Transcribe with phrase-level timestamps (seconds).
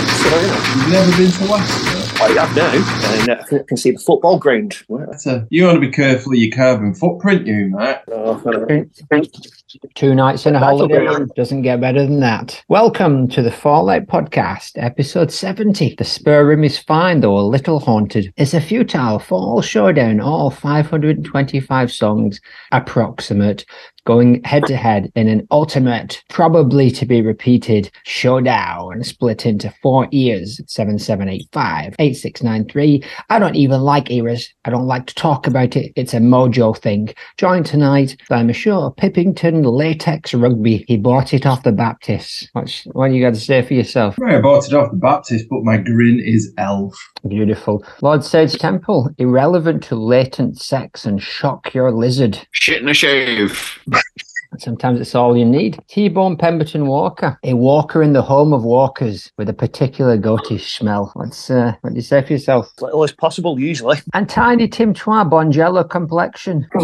[0.00, 2.22] been, so you know, You've never been to Leicester.
[2.22, 4.78] I have now, and uh, I can- I can see the football ground.
[4.88, 7.98] Well, That's a, you want to be careful of your carbon footprint, you, mate.
[8.12, 8.38] uh,
[9.94, 12.62] Two nights and a That'll holiday be- doesn't get better than that.
[12.68, 15.94] Welcome to the Fallout Podcast, episode 70.
[15.96, 18.32] The spur room is fine, though a little haunted.
[18.36, 22.40] It's a futile fall showdown, all 525 songs
[22.70, 23.64] approximate,
[24.04, 30.08] going head to head in an ultimate, probably to be repeated showdown, split into four
[30.10, 33.04] ears 7785, 8693.
[33.30, 34.52] I don't even like eras.
[34.64, 35.92] I don't like to talk about it.
[35.96, 37.14] It's a mojo thing.
[37.38, 40.84] Joined tonight by Michaud Pippington Latex Rugby.
[40.88, 42.48] He bought it off the Baptists.
[42.52, 44.16] What's, what do you got to say for yourself?
[44.18, 46.94] Right, I bought it off the Baptist, but my grin is elf.
[47.28, 47.84] Beautiful.
[48.00, 52.46] Lord Sage Temple, irrelevant to latent sex and shock your lizard.
[52.50, 53.78] Shit in a shave.
[54.58, 55.78] Sometimes it's all you need.
[55.88, 61.10] T-Bone Pemberton Walker, a walker in the home of walkers with a particular goatish smell.
[61.14, 62.70] What's uh, what do you say for yourself?
[62.76, 63.98] As little as possible, usually.
[64.12, 66.68] And Tiny Tim Twa, Bonjello complexion.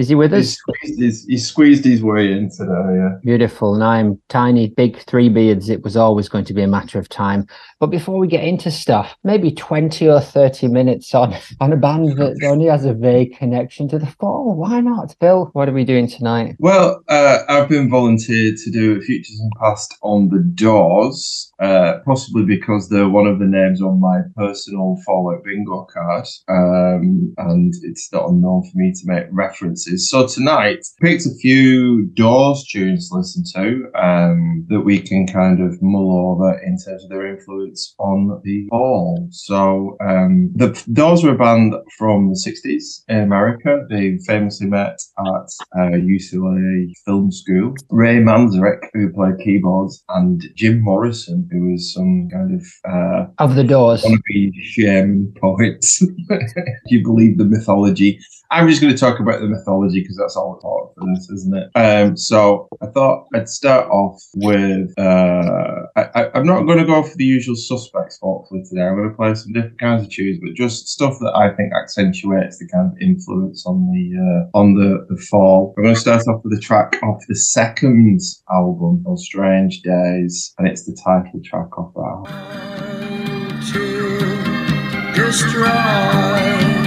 [0.00, 0.54] Is he with He us?
[0.54, 3.16] squeezed his, he squeezed his way in today, yeah.
[3.22, 3.74] Beautiful.
[3.74, 5.68] And I'm tiny, big three beards.
[5.68, 7.46] It was always going to be a matter of time.
[7.80, 12.16] But before we get into stuff, maybe 20 or 30 minutes on, on a band
[12.16, 14.54] that only has a vague connection to the fall.
[14.56, 15.14] Why not?
[15.20, 16.56] Phil, what are we doing tonight?
[16.58, 21.98] Well, uh, I've been volunteered to do a Futures and Past on the Doors, uh,
[22.06, 27.74] possibly because they're one of the names on my personal Fallout bingo card, um, and
[27.82, 29.89] it's not unknown for me to make references.
[29.98, 35.60] So tonight, picked a few Doors tunes to listen to um, that we can kind
[35.60, 39.28] of mull over in terms of their influence on the Fall.
[39.30, 43.86] So um, the Doors were a band from the 60s in America.
[43.90, 47.74] They famously met at uh, UCLA Film School.
[47.90, 53.54] Ray Manzarek, who played keyboards, and Jim Morrison, who was some kind of uh, Of
[53.56, 54.02] the doors.
[54.02, 55.84] wannabe shame poet.
[56.00, 56.52] if
[56.86, 58.18] you believe the mythology.
[58.52, 61.56] I'm just going to talk about the mythology because that's all important for this, isn't
[61.56, 61.70] it?
[61.76, 64.92] Um, so I thought I'd start off with.
[64.98, 68.82] Uh, I, I'm not going to go for the usual suspects, hopefully, today.
[68.82, 71.72] I'm going to play some different kinds of tunes, but just stuff that I think
[71.72, 75.72] accentuates the kind of influence on the uh, on the, the fall.
[75.76, 80.52] I'm going to start off with a track off the second album, on Strange Days,
[80.58, 83.60] and it's the title track off that album.
[83.72, 86.79] to destroy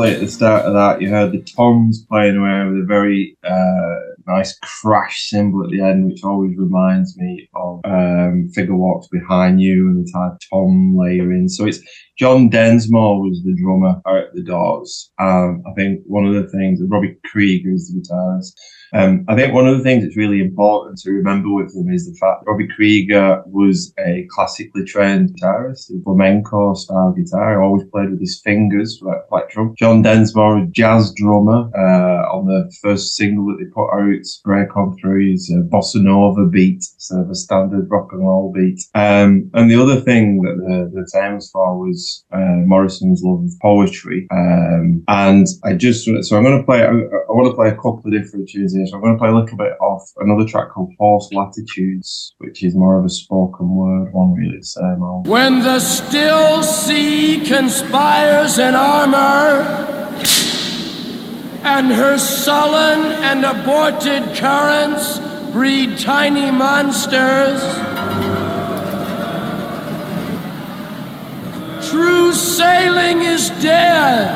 [0.00, 3.36] hopefully at the start of that you heard the toms playing away with a very
[3.44, 3.96] uh,
[4.26, 9.60] nice crash cymbal at the end, which always reminds me of um, Figure Walks Behind
[9.60, 11.48] You and the type tom layering.
[11.48, 11.80] So it's
[12.20, 15.10] John Densmore was the drummer at the Doors.
[15.18, 18.52] Um, I think one of the things Robbie Krieger is the guitarist.
[18.92, 22.06] Um, I think one of the things that's really important to remember with them is
[22.06, 27.52] the fact Robbie Krieger was a classically trained guitarist, a flamenco style guitar.
[27.52, 29.74] He always played with his fingers for that plectrum.
[29.78, 34.76] John Densmore, a jazz drummer, uh, on the first single that they put out, Break
[34.76, 38.80] On Through, is a bossa nova beat sort of a standard rock and roll beat.
[38.94, 43.52] Um, and the other thing that the, the famous for was uh, Morrison's love of
[43.60, 44.26] poetry.
[44.30, 47.74] Um, and I just, so I'm going to play, I, I want to play a
[47.74, 48.86] couple of different tunes here.
[48.86, 52.62] So I'm going to play a little bit of another track called Horse Latitudes, which
[52.62, 55.26] is more of a spoken word one, really, same old.
[55.26, 59.98] When the still sea conspires in armor,
[61.62, 65.18] and her sullen and aborted currents
[65.52, 67.60] breed tiny monsters,
[71.90, 74.30] true sailing is dead.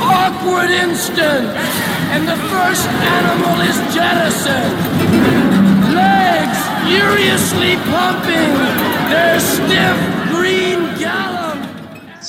[0.00, 1.46] Awkward instant,
[2.10, 4.74] and the first animal is jettisoned.
[5.94, 8.54] Legs furiously pumping
[9.08, 10.21] their stiff.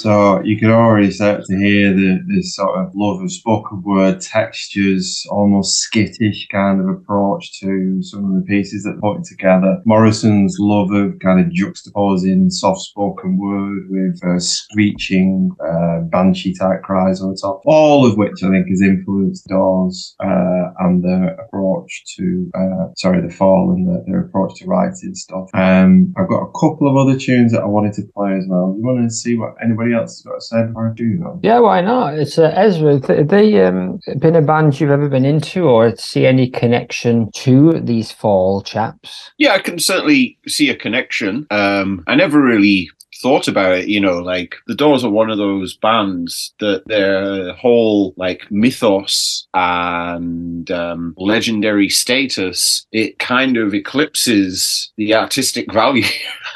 [0.03, 4.19] So you can already start to hear the this sort of love of spoken word
[4.19, 9.81] textures, almost skittish kind of approach to some of the pieces that put together.
[9.85, 16.81] Morrison's love of kind of juxtaposing soft spoken word with uh, screeching uh, banshee type
[16.83, 22.03] cries on top, all of which I think has influenced Doors uh, and their approach
[22.17, 25.49] to uh, sorry the fall and the, their approach to writing stuff.
[25.53, 28.75] Um, I've got a couple of other tunes that I wanted to play as well.
[28.77, 31.39] You want to see what anybody else has got to say before I do them?
[31.43, 32.15] Yeah, why not?
[32.15, 32.99] It's uh, Ezra.
[32.99, 37.79] Th- they um, been a band you've ever been into, or see any connection to
[37.79, 39.31] these fall chaps?
[39.37, 41.47] Yeah, I can certainly see a connection.
[41.49, 42.89] Um, I never really
[43.23, 47.53] thought about it, you know, like the Doors are one of those bands that their
[47.53, 56.09] whole like mythos and um, legendary status it kind of eclipses the artistic value or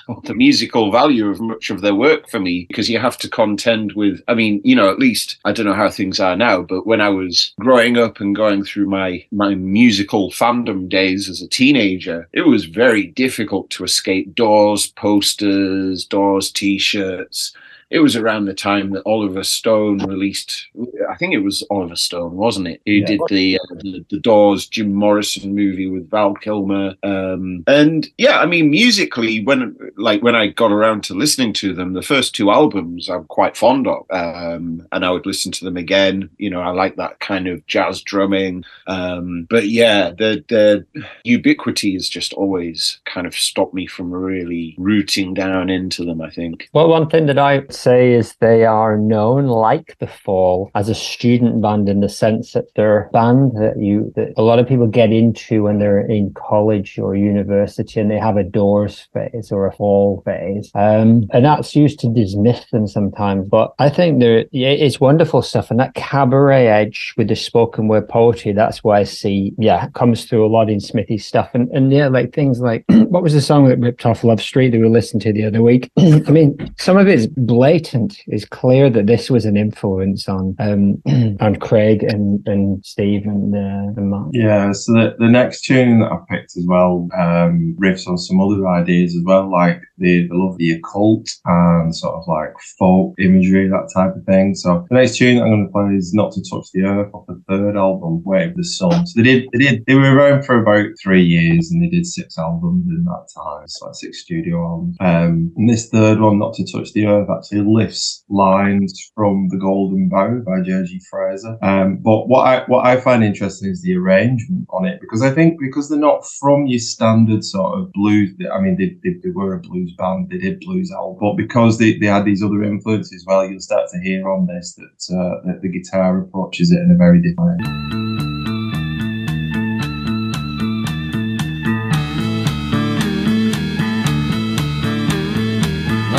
[0.24, 3.94] the musical value of much of their work for me because you have to contend
[3.94, 4.22] with.
[4.28, 7.02] I mean, you know, at least I don't know how things are now, but when
[7.02, 12.28] I was growing up and going through my my musical fandom days as a teenager,
[12.34, 17.54] it was very difficult to escape Doors posters, Doors t-shirts
[17.90, 20.68] it was around the time that Oliver Stone released.
[21.10, 22.82] I think it was Oliver Stone, wasn't it?
[22.86, 23.06] Who Yeah.
[23.06, 26.96] did the, uh, the the Doors Jim Morrison movie with Val Kilmer?
[27.04, 31.74] Um, and yeah, I mean, musically, when like when I got around to listening to
[31.74, 35.66] them, the first two albums I'm quite fond of, um, and I would listen to
[35.66, 36.30] them again.
[36.38, 38.66] You know, I like that kind of jazz drumming.
[38.88, 40.86] Um, but yeah, the the
[41.24, 46.22] ubiquity has just always kind of stopped me from really rooting down into them.
[46.22, 46.70] I think.
[46.74, 50.96] Well, one thing that I say is they are known, like the Fall, as a
[50.96, 54.68] student band in the sense that they're a band that you that a lot of
[54.68, 59.52] people get into when they're in college or university, and they have a Doors phase
[59.52, 63.48] or a Fall phase, um, and that's used to dismiss them sometimes.
[63.48, 67.88] But I think they're yeah, it's wonderful stuff, and that cabaret edge with the spoken
[67.88, 71.70] word poetry, that's why I see, yeah, comes through a lot in Smithy's stuff, and
[71.72, 74.80] and yeah, like things like what was the song that ripped off Love Street that
[74.80, 75.92] we listened to the other week?
[75.98, 77.28] I mean, some of it is
[77.68, 78.20] blatant.
[78.28, 81.02] It's clear that this was an influence on um
[81.42, 84.30] on Craig and and Steve and, uh, and Mark.
[84.32, 88.40] Yeah, so the, the next tune that I picked as well um, riffs on some
[88.40, 92.54] other ideas as well, like the, the love of the occult and sort of like
[92.80, 94.56] folk imagery, that type of thing.
[94.56, 97.28] So the next tune I'm going to play is "Not to Touch the Earth" off
[97.28, 100.62] the third album, "Wave the Sun." So they did, they did, they were around for
[100.62, 104.64] about three years, and they did six albums in that time, it's like six studio
[104.66, 104.96] albums.
[105.02, 109.58] Um, and this third one, "Not to Touch the Earth," actually lifts lines from "The
[109.58, 111.02] Golden Bough" by J.G.
[111.10, 111.58] Frazer.
[111.62, 115.32] Um, but what I what I find interesting is the arrangement on it because I
[115.32, 118.32] think because they're not from your standard sort of blues.
[118.54, 121.78] I mean, they, they, they were a blues band, they did blues album, but because
[121.78, 125.42] they, they had these other influences, well, you'll start to hear on this that uh,
[125.46, 128.07] that the guitar approaches it in a very different way.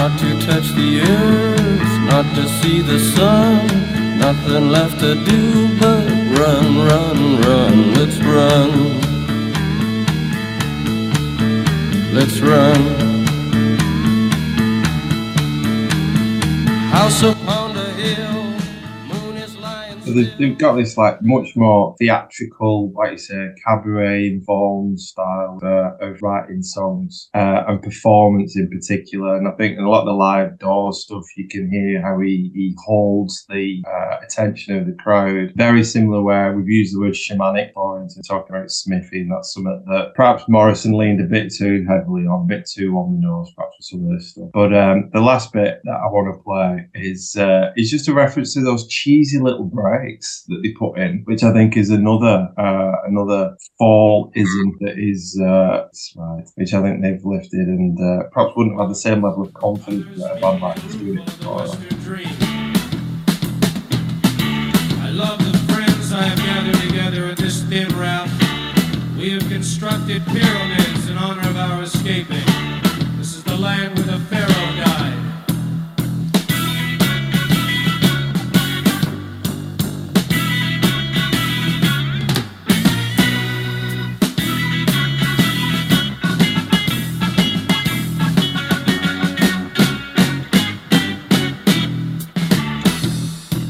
[0.08, 3.66] Not to touch the earth, not to see the sun.
[4.19, 6.08] Nothing left to do but
[6.38, 7.93] run, run, run.
[7.93, 8.70] Let's run.
[12.14, 12.81] Let's run.
[16.90, 17.57] House upon
[20.19, 26.06] they've, they've got this like much more theatrical, like you say, cabaret informed style uh,
[26.06, 29.37] of writing songs uh, and performance in particular.
[29.37, 32.20] And I think in a lot of the live doors stuff, you can hear how
[32.20, 35.53] he, he holds the uh, attention of the crowd.
[35.56, 39.53] Very similar where we've used the word shamanic for into talking about Smithy, and that's
[39.55, 43.27] something that perhaps Morrison leaned a bit too heavily on, a bit too on the
[43.27, 44.48] nose, perhaps with some of this stuff.
[44.53, 48.15] But um, the last bit that I want to play is uh, is just a
[48.15, 50.07] reference to those cheesy little breaks
[50.48, 55.41] that they put in, which I think is another uh, another fall ism that is
[55.41, 55.88] uh,
[56.56, 60.20] which I think they've lifted and uh, perhaps wouldn't have the same level of confidence
[60.20, 61.67] that a band like this doing it before.
[65.00, 68.29] I love the friends I have gathered together at this thin route.
[69.19, 72.46] We have constructed pyramids in honor of our escaping.
[73.19, 74.57] This is the land where the Pharaoh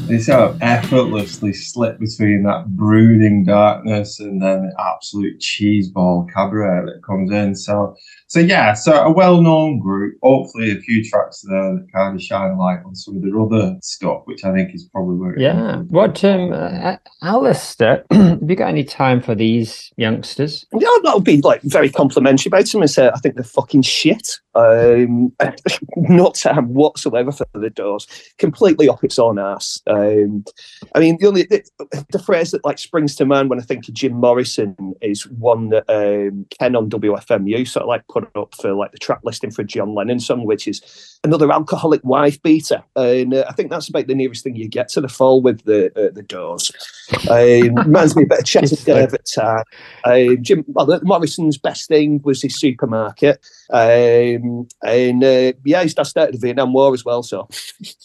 [0.09, 6.87] they sort of effortlessly slip between that brooding darkness and then the absolute cheeseball cabaret
[6.87, 7.55] that comes in.
[7.55, 7.95] So,
[8.27, 10.19] so yeah, so a well-known group.
[10.23, 13.39] Hopefully, a few tracks there that kind of shine a light on some of their
[13.39, 15.39] other stuff, which I think is probably where.
[15.39, 15.73] Yeah.
[15.73, 15.91] comes.
[15.91, 20.67] What, um, uh, Alistair, have you got any time for these youngsters?
[20.73, 23.83] Yeah, that would be like very complimentary about them and say I think they're fucking
[23.83, 24.39] shit.
[24.59, 25.33] Um,
[25.97, 28.07] not time whatsoever for the Doors.
[28.39, 29.81] Completely up its own ass.
[29.87, 30.45] Um,
[30.95, 31.63] I mean, the only the,
[32.11, 35.69] the phrase that like springs to mind when I think of Jim Morrison is one
[35.69, 39.53] that um, Ken on WFMU sort of like put up for like the track listing
[39.53, 43.89] for John Lennon song, which is another alcoholic wife beater, and uh, I think that's
[43.89, 46.73] about the nearest thing you get to the fall with the uh, the Doors.
[47.31, 49.65] Um, reminds me a bit of Chester It's like- Dave at time.
[50.05, 53.39] Um, Jim well, Morrison's best thing was his supermarket,
[53.71, 54.48] um,
[54.83, 57.23] and uh, yeah, just started the Vietnam War as well.
[57.23, 57.49] So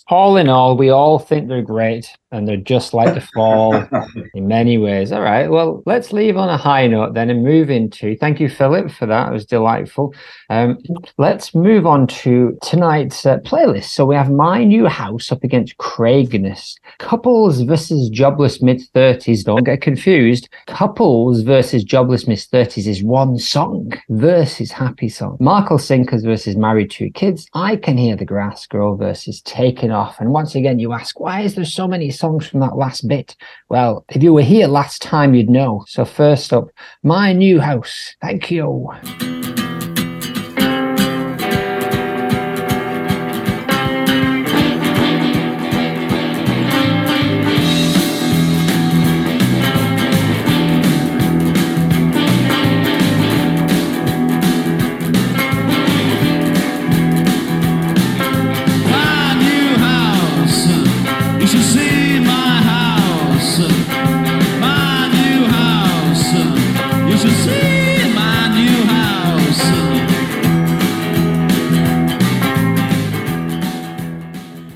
[0.08, 3.76] All in all, we all think they're great and they're just like the fall
[4.34, 5.12] in many ways.
[5.12, 5.50] All right.
[5.50, 8.18] Well, let's leave on a high note then and move into.
[8.18, 9.30] Thank you, Philip, for that.
[9.30, 10.14] It was delightful.
[10.50, 10.80] Um,
[11.18, 13.86] let's move on to tonight's uh, playlist.
[13.86, 16.76] So we have My New House up against Craigness.
[16.98, 19.44] Couples versus Jobless Mid 30s.
[19.44, 20.50] Don't get confused.
[20.66, 25.38] Couples versus Jobless Mid 30s is one song versus Happi Song.
[25.40, 27.48] Mark'll Sink Us versus Married Two Kids.
[27.54, 30.20] I Can Hear the Grass Grow versus Taking Off.
[30.20, 33.36] And once again, you ask, why is there so many songs from that last bit?
[33.70, 35.84] Well, if you were here last time, you'd know.
[35.88, 36.70] So first up,
[37.04, 38.16] My New House.
[38.22, 39.43] Thank you.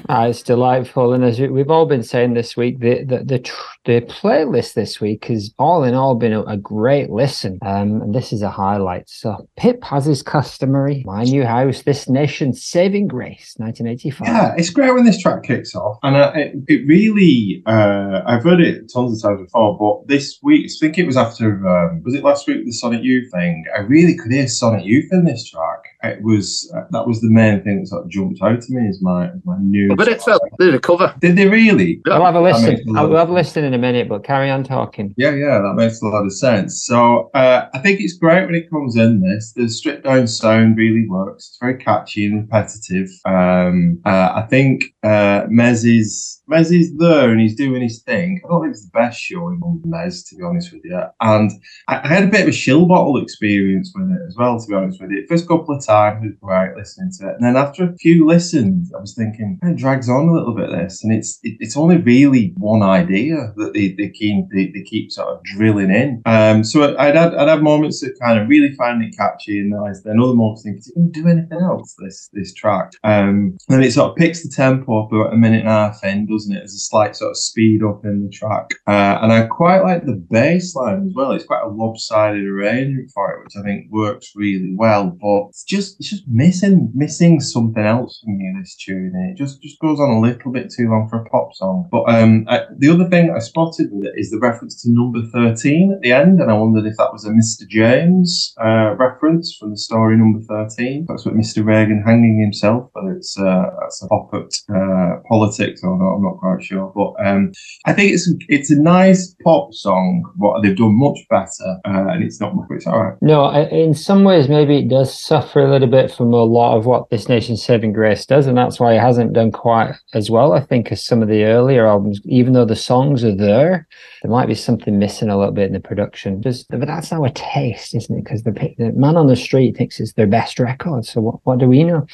[0.10, 3.40] Ah, it's delightful, and as we- we've all been saying this week, the the the,
[3.40, 3.54] tr-
[3.86, 8.16] the playlist this week has all in all been a, a great listen, um, and
[8.16, 9.10] this is a highlight.
[9.10, 14.28] So Pip has his customary "My New House," "This Nation," "Saving Grace," 1985.
[14.28, 17.62] Yeah, it's great when this track kicks off, and it, it really.
[17.66, 21.18] Uh, I've heard it tons of times before, but this week, I think it was
[21.18, 21.68] after.
[21.68, 23.66] Um, was it last week the Sonic Youth thing?
[23.76, 25.84] I really could hear Sonic Youth in this track.
[26.04, 28.88] It was uh, that was the main thing that sort of jumped out to me
[28.88, 29.96] is my my new.
[29.96, 31.14] but it felt they did a cover.
[31.20, 32.02] Did they really?
[32.08, 32.76] I'll have a listen.
[32.88, 35.14] a lot I'll have a listen in a minute, but carry on talking.
[35.18, 36.86] Yeah, yeah, that makes a lot of sense.
[36.86, 39.22] So uh, I think it's great when it comes in.
[39.22, 41.48] This the stripped down sound really works.
[41.50, 43.10] It's very catchy and repetitive.
[43.26, 48.40] Um, uh, I think uh, Mez is Mez is there and he's doing his thing.
[48.46, 51.02] I don't think it's the best showing on Mez, to be honest with you.
[51.22, 51.52] And
[51.88, 54.68] I, I had a bit of a shill bottle experience with it as well, to
[54.68, 55.26] be honest with you.
[55.28, 59.00] First couple of was great listening to it, and then after a few listens, I
[59.00, 60.70] was thinking it drags on a little bit.
[60.70, 64.84] This and it's it, it's only really one idea that they they keep they, they
[64.84, 66.22] keep sort of drilling in.
[66.26, 69.70] Um, so I'd had I'd have moments that kind of really find it catchy and
[69.70, 70.02] nice.
[70.02, 71.96] Then other moments think, is it going to do anything else?
[72.00, 72.92] This this track.
[73.04, 76.04] Um, and it sort of picks the tempo up about a minute and a half
[76.04, 76.60] in, doesn't it?
[76.60, 78.72] There's a slight sort of speed up in the track.
[78.88, 81.32] Uh, and I quite like the bass line as well.
[81.32, 85.18] It's quite a lopsided arrangement for it, which I think works really well.
[85.22, 89.14] But it's just it's just missing missing something else from me this tune.
[89.32, 91.88] It just just goes on a little bit too long for a pop song.
[91.92, 95.22] But um, I, the other thing I spotted with it is the reference to number
[95.34, 97.68] thirteen at the end, and I wondered if that was a M.R.
[97.70, 101.06] James uh, reference from the story number thirteen.
[101.08, 101.64] That's what Mr.
[101.66, 106.24] Reagan hanging himself, but it's uh, that's a pop at uh, politics or not, I'm
[106.24, 106.92] not quite sure.
[106.96, 107.52] But um,
[107.86, 110.24] I think it's it's a nice pop song.
[110.38, 112.68] What they've done much better, uh, and it's not much.
[112.72, 113.18] It's all right.
[113.22, 116.78] No, I- in some ways, maybe it does suffer a little bit from a lot
[116.78, 120.30] of what this nation's saving grace does, and that's why it hasn't done quite as
[120.30, 122.22] well, I think, as some of the earlier albums.
[122.26, 123.88] Even though the songs are there,
[124.22, 126.42] there might be something missing a little bit in the production.
[126.42, 128.24] Just, but that's our taste, isn't it?
[128.24, 131.06] Because the, the man on the street thinks it's their best record.
[131.06, 132.06] So what, what do we know?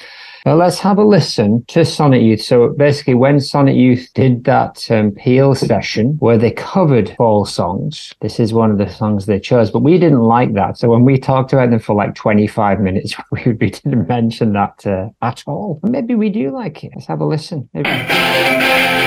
[0.46, 2.42] Well, let's have a listen to Sonic Youth.
[2.42, 8.14] So basically, when Sonic Youth did that um, Peel session where they covered fall songs,
[8.20, 10.78] this is one of the songs they chose, but we didn't like that.
[10.78, 14.86] So when we talked about them for like 25 minutes, we, we didn't mention that
[14.86, 15.80] uh, at all.
[15.84, 16.92] Maybe we do like it.
[16.96, 17.70] Let's have a listen.
[17.74, 19.03] Maybe.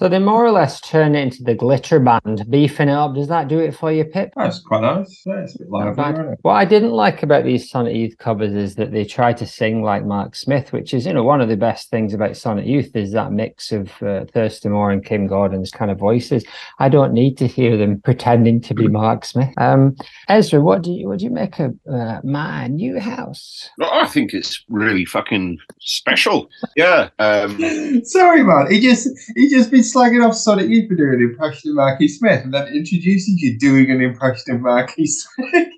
[0.00, 3.14] So they more or less turn it into the glitter band, beefing it up.
[3.14, 4.32] Does that do it for you, Pip?
[4.34, 5.22] That's quite nice.
[5.26, 6.38] Yeah, it's a bit lively, isn't it?
[6.40, 9.82] What I didn't like about these Sonic Youth covers is that they try to sing
[9.82, 12.96] like Mark Smith, which is, you know, one of the best things about Sonic Youth
[12.96, 16.46] is that mix of uh, Thurston Moore and Kim Gordon's kind of voices.
[16.78, 19.52] I don't need to hear them pretending to be Mark Smith.
[19.58, 19.96] Um,
[20.30, 23.68] Ezra, what do you what do you make of uh, my new house?
[23.82, 26.48] Oh, I think it's really fucking special.
[26.74, 27.10] Yeah.
[27.18, 28.70] Um, Sorry, man.
[28.70, 32.08] He just he just been slagging off Sonic Youth for doing an impression of Marky
[32.08, 35.68] Smith, and then introduces you doing an impression of Marky Smith.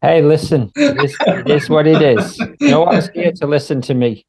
[0.00, 2.40] Hey, listen, it is, it is what it is.
[2.60, 4.24] No one's here to listen to me.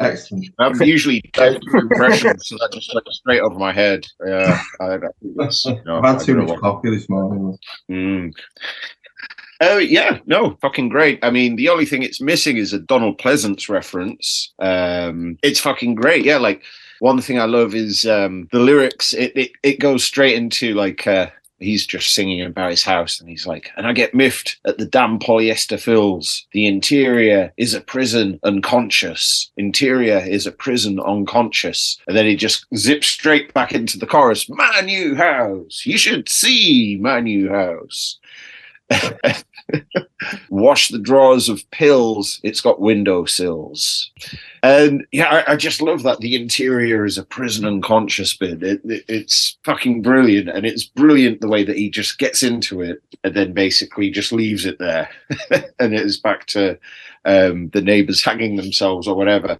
[0.00, 0.48] Excellent.
[0.58, 4.04] I'm usually down for impressions, so that just went straight over my head.
[4.26, 4.60] Yeah.
[4.80, 7.08] I, I think that's, you know, I've I had too don't much what- coffee this
[7.08, 7.56] morning.
[7.88, 8.32] Mm.
[9.60, 11.18] Oh yeah, no, fucking great.
[11.24, 14.52] I mean, the only thing it's missing is a Donald Pleasence reference.
[14.58, 16.24] Um, it's fucking great.
[16.26, 16.62] Yeah, like
[17.00, 19.12] one thing I love is um, the lyrics.
[19.12, 23.28] It, it it goes straight into like uh, he's just singing about his house, and
[23.28, 26.46] he's like, "And I get miffed at the damn polyester fills.
[26.52, 29.50] The interior is a prison, unconscious.
[29.56, 34.48] Interior is a prison, unconscious." And then he just zips straight back into the chorus.
[34.48, 35.82] My new house.
[35.84, 38.18] You should see my new house.
[40.48, 42.40] Wash the drawers of pills.
[42.42, 44.10] It's got windowsills.
[44.66, 46.18] And yeah, I, I just love that.
[46.18, 48.62] The interior is a prison unconscious bit.
[48.64, 50.48] It, it- it's fucking brilliant.
[50.48, 54.32] And it's brilliant the way that he just gets into it and then basically just
[54.32, 55.08] leaves it there.
[55.78, 56.76] and it is back to
[57.26, 59.58] um, the neighbors hanging themselves or whatever.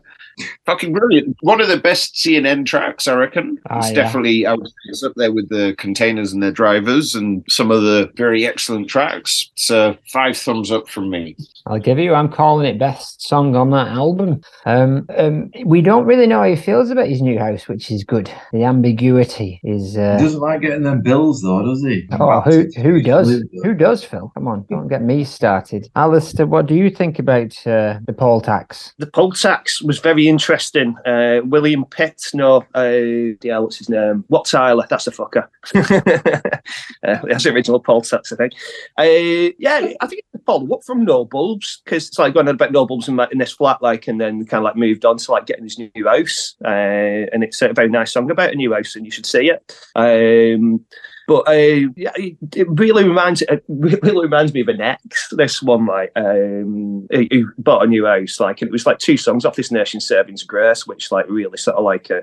[0.67, 1.37] Fucking brilliant.
[1.41, 3.59] One of the best CNN tracks, I reckon.
[3.71, 3.95] Ah, it's yeah.
[3.95, 7.83] definitely I would it's up there with the containers and their drivers and some of
[7.83, 9.51] the very excellent tracks.
[9.55, 11.37] So five thumbs up from me.
[11.67, 12.15] I'll give you.
[12.15, 14.41] I'm calling it best song on that album.
[14.67, 18.05] Um, um, we don't really know how he feels about his new house, which is
[18.05, 18.31] good.
[18.53, 19.95] The ambiguity is.
[19.95, 22.07] He Uh, doesn't like getting them bills though, does he?
[22.13, 23.43] oh, who who does?
[23.63, 24.05] Who does?
[24.05, 25.89] Phil, come on, don't get me started.
[25.97, 28.93] Alistair, what do you think about uh, the poll tax?
[28.99, 30.97] The poll tax was very interesting.
[31.07, 34.25] Uh, William Pitt, no, uh, yeah, what's his name?
[34.29, 34.87] Wat Tyler?
[34.89, 35.49] That's a fucker.
[35.75, 38.53] uh, that's the original poll tax, I think.
[38.99, 42.55] Uh, yeah, I think it's followed up from No Bulbs because it's like going on
[42.55, 45.19] about No Bulbs in, in this flat, like, and then kind of like moved on
[45.19, 46.55] to like getting his new house.
[46.65, 49.51] Uh, and it's a very nice song about a new house, and you should see
[49.51, 49.73] it.
[49.95, 50.85] Um,
[51.27, 55.29] but uh, yeah, it it really reminds it really reminds me of an ex.
[55.33, 58.99] This one, like, um, who who bought a new house, like, and it was like
[58.99, 62.21] two songs off this Nation Serving's Grace, which like really sort of like uh,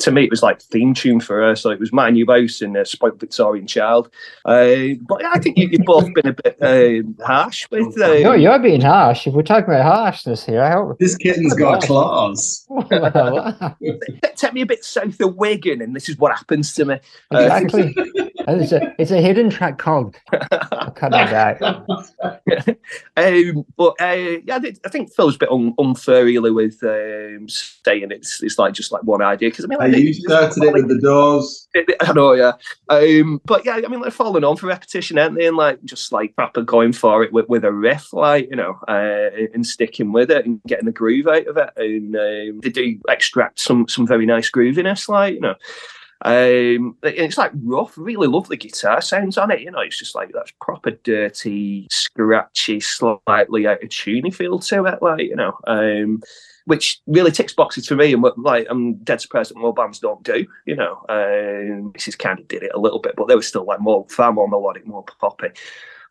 [0.00, 1.56] to me it was like theme tune for her.
[1.56, 4.10] So it was my new house and uh, spoiled Victorian child.
[4.44, 8.00] Uh, but yeah, I think you, you've both been a bit uh, harsh with.
[8.00, 9.26] Uh, No, you're being harsh.
[9.26, 10.98] If we're talking about harshness here, I hope.
[10.98, 12.66] This kitten's got claws.
[14.36, 16.94] Take me a bit south of Wigan, and this is what happens to me.
[17.34, 17.94] Uh, exactly.
[18.46, 21.62] And it's a it's a hidden track called I Cut It Out.
[23.16, 26.82] um, but uh, yeah, I think, I think Phil's a bit un- unfair really with
[26.82, 30.14] um, saying it's it's like just like one idea because I mean, Hey, like, you
[30.14, 31.68] started it with the doors.
[32.00, 32.52] I know, yeah.
[32.88, 35.46] Um, but yeah, I mean, they're falling on for repetition, aren't they?
[35.46, 38.78] And like just like proper going for it with, with a riff, like you know,
[38.88, 41.70] uh, and sticking with it and getting the groove out of it.
[41.76, 45.54] And um, they do extract some some very nice grooviness, like you know.
[46.24, 49.60] Um, it's like rough, really lovely guitar sounds on it.
[49.60, 54.86] You know, it's just like that's proper dirty, scratchy, slightly out of tuney feel to
[54.86, 55.02] it.
[55.02, 56.22] Like you know, um,
[56.64, 58.14] which really ticks boxes for me.
[58.14, 60.46] And like, I'm dead surprised that more bands don't do.
[60.64, 63.42] You know, um, this is kind of did it a little bit, but they were
[63.42, 65.48] still like more far more melodic, more poppy.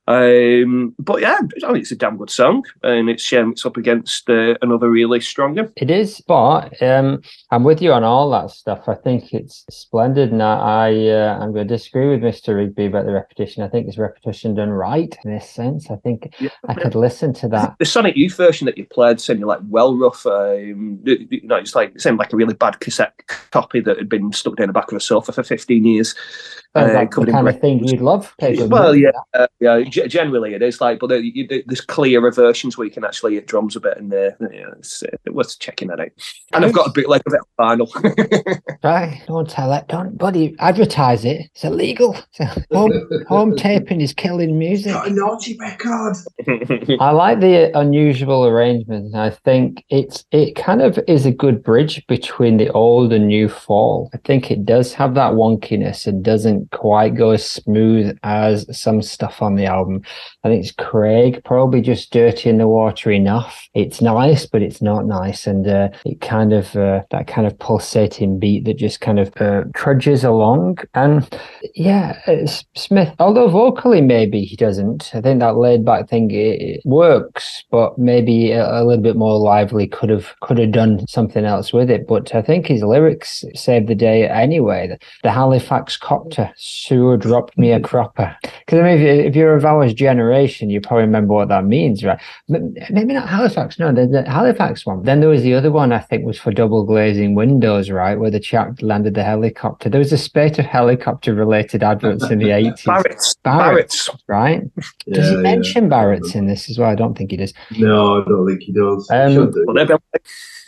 [0.07, 3.77] Um, but yeah, I think it's a damn good song, and it's um, it's up
[3.77, 5.71] against uh, another really stronger.
[5.77, 8.87] It is, but um, I'm with you on all that stuff.
[8.87, 12.55] I think it's splendid, and I, I uh, I'm going to disagree with Mr.
[12.55, 13.63] Rigby about the repetition.
[13.63, 15.89] I think it's repetition done right in this sense.
[15.89, 16.49] I think Yeah.
[16.67, 17.75] I could listen to that.
[17.79, 20.25] The Sonic Youth version that you played sounded like well rough.
[20.25, 23.13] Um, you know, it's like it sounded like a really bad cassette
[23.51, 26.13] copy that had been stuck down the back of a sofa for 15 years.
[26.75, 28.33] Sounds uh, like the covered in kind of thing you'd love.
[28.39, 29.81] People Well, yeah, uh, yeah.
[29.81, 33.35] g- Generally, it is like, but there, you, there's clearer versions where you can actually
[33.35, 36.09] hit drums a bit, and uh, yeah, it's uh, worth checking that out.
[36.51, 38.59] And I've got a bit like a bit of vinyl.
[38.83, 39.23] Right?
[39.27, 39.87] Don't tell that.
[39.87, 41.49] Don't buddy advertise it.
[41.53, 42.17] It's illegal.
[42.71, 42.91] home,
[43.29, 44.91] home taping is killing music.
[44.91, 46.17] Got a naughty record.
[46.99, 49.15] I like the unusual arrangement.
[49.15, 53.47] I think it's it kind of is a good bridge between the old and new
[53.47, 54.09] fall.
[54.13, 59.01] I think it does have that wonkiness and doesn't quite go as smooth as some
[59.01, 60.01] stuff on the album.
[60.43, 63.67] I think it's Craig, probably just dirty in the water enough.
[63.73, 67.57] It's nice, but it's not nice, and uh, it kind of uh, that kind of
[67.59, 70.77] pulsating beat that just kind of uh, trudges along.
[70.93, 71.27] And
[71.75, 75.11] yeah, it's Smith, although vocally maybe he doesn't.
[75.13, 79.15] I think that laid back thing it, it works, but maybe a, a little bit
[79.15, 82.07] more lively could have could have done something else with it.
[82.07, 84.87] But I think his lyrics saved the day anyway.
[84.87, 88.35] The, the Halifax copter sewer dropped me a cropper.
[88.41, 91.65] Because I mean, if, you, if you're of our generation, you probably remember what that
[91.65, 92.19] means, right?
[92.53, 93.79] M- Maybe not Halifax.
[93.79, 95.03] No, the, the Halifax one.
[95.03, 95.91] Then there was the other one.
[95.91, 99.89] I think was for double glazing windows, right, where the chap landed the helicopter.
[99.89, 102.83] There was a spate of helicopter related adverts in the eighties.
[102.85, 103.35] Barratt's.
[103.43, 104.09] Barratt's, Barratt's.
[104.27, 104.61] right?
[105.11, 105.41] Does Yeah, he yeah.
[105.41, 106.89] mention Barratt's in this as well?
[106.89, 107.53] I don't think he does.
[107.71, 109.09] No, I don't think he does.
[109.11, 109.53] Um, Should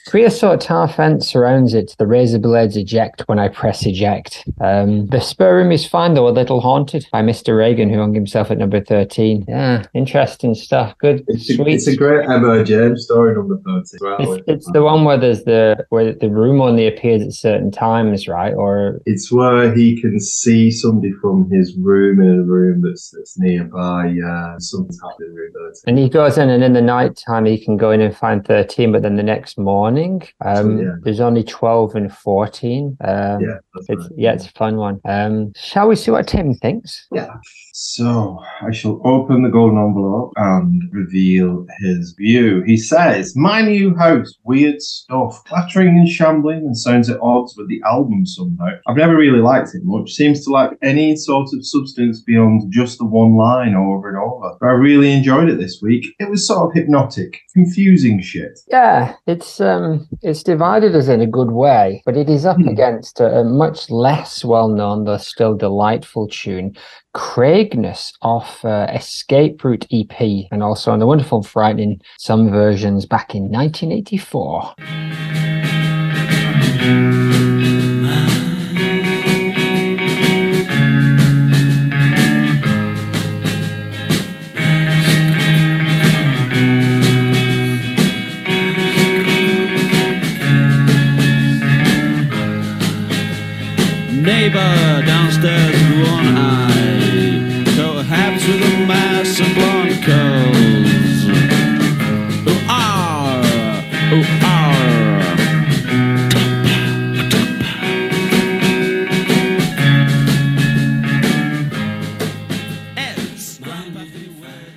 [0.05, 0.11] do.
[0.11, 1.95] But they'll Creosote tar fence surrounds it.
[1.97, 4.47] The razor blades eject when I press eject.
[4.61, 7.57] Um, the spur room is fine, though a little haunted by Mr.
[7.57, 9.45] Reagan, who hung himself at number 13.
[9.47, 10.97] Yeah, interesting stuff.
[10.99, 11.67] Good, It's a, sweet.
[11.75, 12.63] it's a great M.R.
[12.63, 13.79] James story, number 30.
[13.79, 14.33] as well.
[14.33, 18.27] It's, it's the one where there's the where the room only appears at certain times,
[18.27, 18.53] right?
[18.53, 23.37] Or It's where he can see somebody from his room in a room that's that's
[23.37, 24.15] nearby.
[24.25, 25.79] Uh, something's happening in room 30.
[25.87, 28.45] and he goes in, and in the night time he can go in and find
[28.45, 30.91] 13, but then the next morning um, Yeah.
[31.03, 32.97] there's only 12 and 14.
[33.01, 33.99] Um, Yeah, It's, right.
[34.17, 34.99] yeah, it's a fun one.
[35.05, 37.08] Um, shall we see what Tim thinks?
[37.12, 37.29] Yeah.
[37.73, 42.62] So I shall open the golden envelope and reveal his view.
[42.65, 47.67] He says, My new house, weird stuff, clattering and shambling and sounds at odds with
[47.67, 48.69] the album somehow.
[48.88, 50.13] I've never really liked it much.
[50.13, 54.55] Seems to lack any sort of substance beyond just the one line over and over.
[54.62, 56.05] But I really enjoyed it this week.
[56.19, 58.58] It was sort of hypnotic, confusing shit.
[58.69, 59.85] Yeah, it's um,
[60.21, 62.67] it's divided us in a good way, but it is up Hmm.
[62.67, 66.76] against a, a much less well-known, though still delightful tune,
[67.13, 73.34] Craigness off uh, Escape Route EP, and also on the wonderful, frightening some versions back
[73.36, 75.54] in 1984.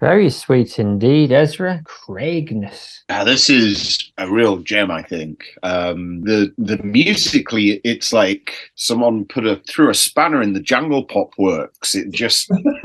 [0.01, 1.83] Very sweet indeed, Ezra.
[1.85, 3.03] Craigness.
[3.09, 5.45] Uh, this is a real gem, I think.
[5.63, 11.05] Um, the the musically, it's like someone put a threw a spanner in the Jungle
[11.05, 11.95] Pop works.
[11.95, 12.51] It just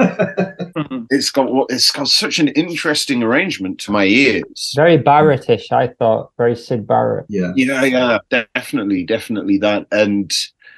[1.09, 4.73] it's got what it's got such an interesting arrangement to my ears.
[4.75, 6.31] Very Barrettish, I thought.
[6.37, 7.25] Very Syd Barrett.
[7.29, 7.53] Yeah.
[7.55, 8.17] Yeah, yeah,
[8.55, 9.87] definitely, definitely that.
[9.91, 10.31] And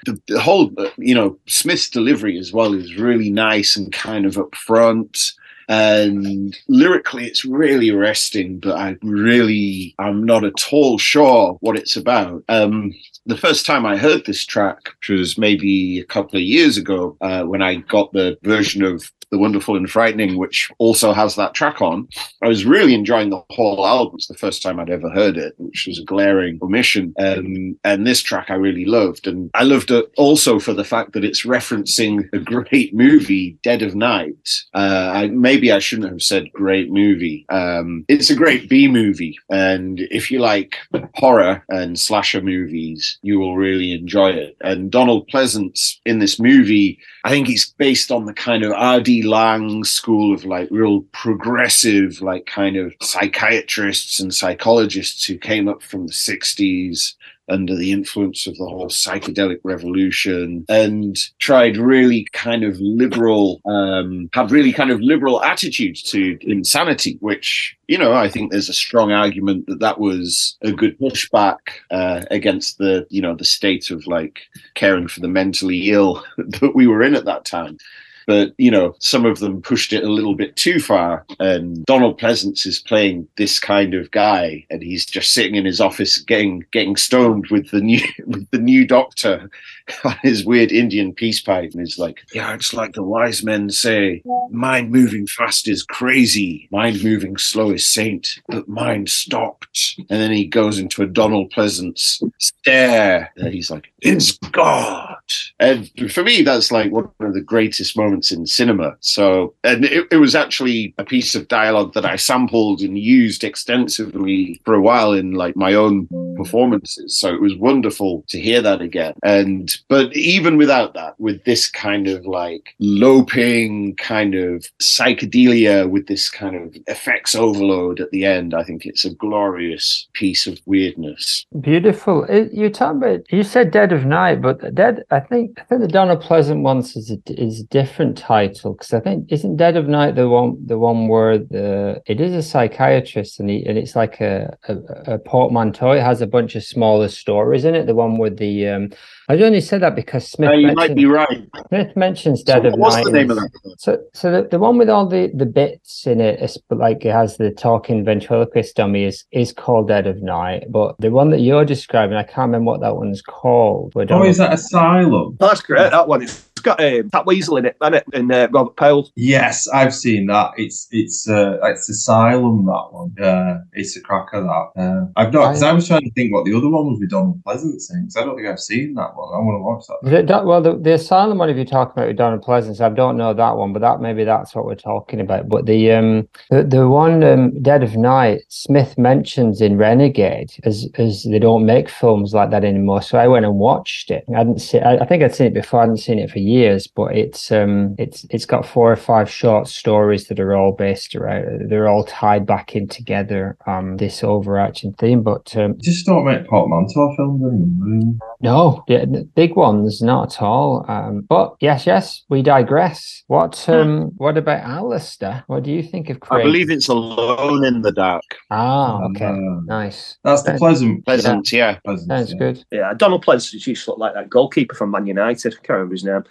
[0.06, 4.26] the, the whole, uh, you know, Smith's delivery as well is really nice and kind
[4.26, 5.34] of upfront.
[5.68, 11.96] And lyrically, it's really arresting, but I really, I'm not at all sure what it's
[11.96, 12.44] about.
[12.50, 12.94] Um,
[13.26, 17.18] the first time I heard this track, which was maybe a couple of years ago,
[17.22, 21.54] uh, when I got the version of The Wonderful and Frightening, which also has that
[21.54, 22.08] track on,
[22.42, 24.16] I was really enjoying the whole album.
[24.16, 27.14] It's the first time I'd ever heard it, which was a glaring omission.
[27.20, 29.28] Um, and this track I really loved.
[29.28, 33.82] And I loved it also for the fact that it's referencing a great movie, Dead
[33.82, 34.62] of Night.
[34.74, 37.46] Uh, I, maybe I shouldn't have said great movie.
[37.50, 39.38] Um, it's a great B movie.
[39.50, 40.78] And if you like
[41.16, 44.58] horror and slasher movies, you will really enjoy it.
[44.62, 49.24] And Donald Pleasence in this movie, I think he's based on the kind of R.D.
[49.26, 55.82] Laing school of like real progressive, like kind of psychiatrists and psychologists who came up
[55.82, 57.16] from the 60s
[57.50, 64.30] under the influence of the whole psychedelic revolution and tried really kind of liberal, um,
[64.34, 68.74] had really kind of liberal attitudes to insanity, which, you know, I think there's a
[68.74, 71.58] strong argument that that was a good pushback
[71.92, 74.42] uh, against the, you know, the state of like
[74.74, 77.78] caring for the mentally ill that we were in at that time
[78.26, 81.26] but you know some of them pushed it a little bit too far.
[81.40, 85.82] And donald pleasence is playing this kind of guy and he's just sitting in his
[85.82, 89.50] office getting getting stoned with the new with the new doctor
[90.04, 91.72] on his weird indian peace pipe.
[91.72, 96.68] And he's like yeah it's like the wise men say mind moving fast is crazy
[96.72, 100.00] mind moving slow is saint but mind stopped.
[100.10, 103.32] And then he goes into a donald pleasence stare.
[103.38, 105.15] And he's like it's god
[105.60, 108.96] And for me, that's like one of the greatest moments in cinema.
[109.00, 113.44] So, and it, it was actually a piece of dialogue that I sampled and used
[113.44, 117.18] extensively for a while in like my own performances.
[117.18, 119.14] So it was wonderful to hear that again.
[119.24, 126.08] And, but even without that, with this kind of like loping kind of psychedelia with
[126.08, 130.60] this kind of effects overload at the end, I think it's a glorious piece of
[130.66, 131.46] weirdness.
[131.62, 132.26] Beautiful.
[132.30, 135.04] Uh, you talk about you said Dead of Night, but Dead.
[135.16, 138.92] I think I think the Donald Pleasence ones is a, is a different title because
[138.92, 142.42] I think isn't Dead of Night the one the one where the it is a
[142.42, 144.76] psychiatrist and he and it's like a a,
[145.14, 145.92] a portmanteau.
[145.92, 147.86] It has a bunch of smaller stories in it.
[147.86, 148.90] The one with the um,
[149.28, 150.50] I only said that because Smith.
[150.50, 151.48] Uh, you mentioned, might be right.
[151.70, 153.06] Smith mentions So Dead of what's Night.
[153.06, 153.50] the name of that?
[153.80, 157.12] So, so the, the one with all the, the bits in it, is like it
[157.12, 160.66] has the talking ventriloquist dummy, is is called Dead of Night.
[160.70, 163.94] But the one that you're describing, I can't remember what that one's called.
[163.96, 165.38] Oh, is that Asylum?
[165.40, 165.90] That's great.
[165.90, 166.22] That one.
[166.22, 168.06] It's got um, Pat Weasel in it, hasn't it?
[168.14, 169.10] And uh, Robert Powell.
[169.16, 170.52] Yes, I've seen that.
[170.58, 173.16] It's it's uh, it's Asylum that one.
[173.22, 174.82] Uh, it's a cracker that.
[174.82, 177.10] Uh, I've not because I was trying to think what the other one was with
[177.12, 178.06] Donald Pleasence saying.
[178.06, 179.30] 'cause I don't think I've seen that one.
[179.34, 180.10] I want to watch that.
[180.22, 182.90] The- that- well, the, the asylum one, if you're talking about with Donald Pleasence, I
[182.90, 185.48] don't know that one, but that maybe that's what we're talking about.
[185.50, 190.88] But the um the, the one um, Dead of Night, Smith mentions in Renegade as
[190.98, 193.02] as they don't make films like that anymore.
[193.02, 194.24] So I went and watched it.
[194.34, 194.84] I hadn't seen.
[194.84, 195.80] I, I think I'd seen it before.
[195.80, 196.55] I hadn't seen it for years,
[196.88, 201.16] but it's um it's it's got four or five short stories that are all based
[201.16, 201.70] around.
[201.70, 203.58] They're all tied back in together.
[203.68, 208.20] Um, this overarching theme, but um, Just don't make portmanteau films.
[208.42, 210.86] No, yeah, big ones, not at all.
[210.88, 213.24] Um, but yes, yes, we digress.
[213.28, 215.44] What um, what about Alistair?
[215.48, 216.42] What do you think of Craig?
[216.42, 218.24] I believe it's Alone in the Dark.
[218.52, 220.18] Ah, okay, Uh, nice.
[220.24, 221.06] that's the pleasant.
[221.06, 221.80] Pleasant, yeah.
[221.86, 222.38] pleasant Sounds yeah.
[222.38, 222.66] good.
[222.72, 225.54] Yeah, Donald Pleasence used to look like that goalkeeper from Man United.
[225.54, 226.24] I Can't remember his name.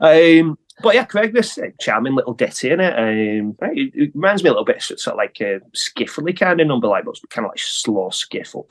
[0.00, 2.98] Um, but yeah, Craig, this uh, charming little ditty in it.
[2.98, 6.66] Um, it, it reminds me a little bit sort of like a skiffly kind of
[6.66, 8.64] number, like but kind of like slow skiffle.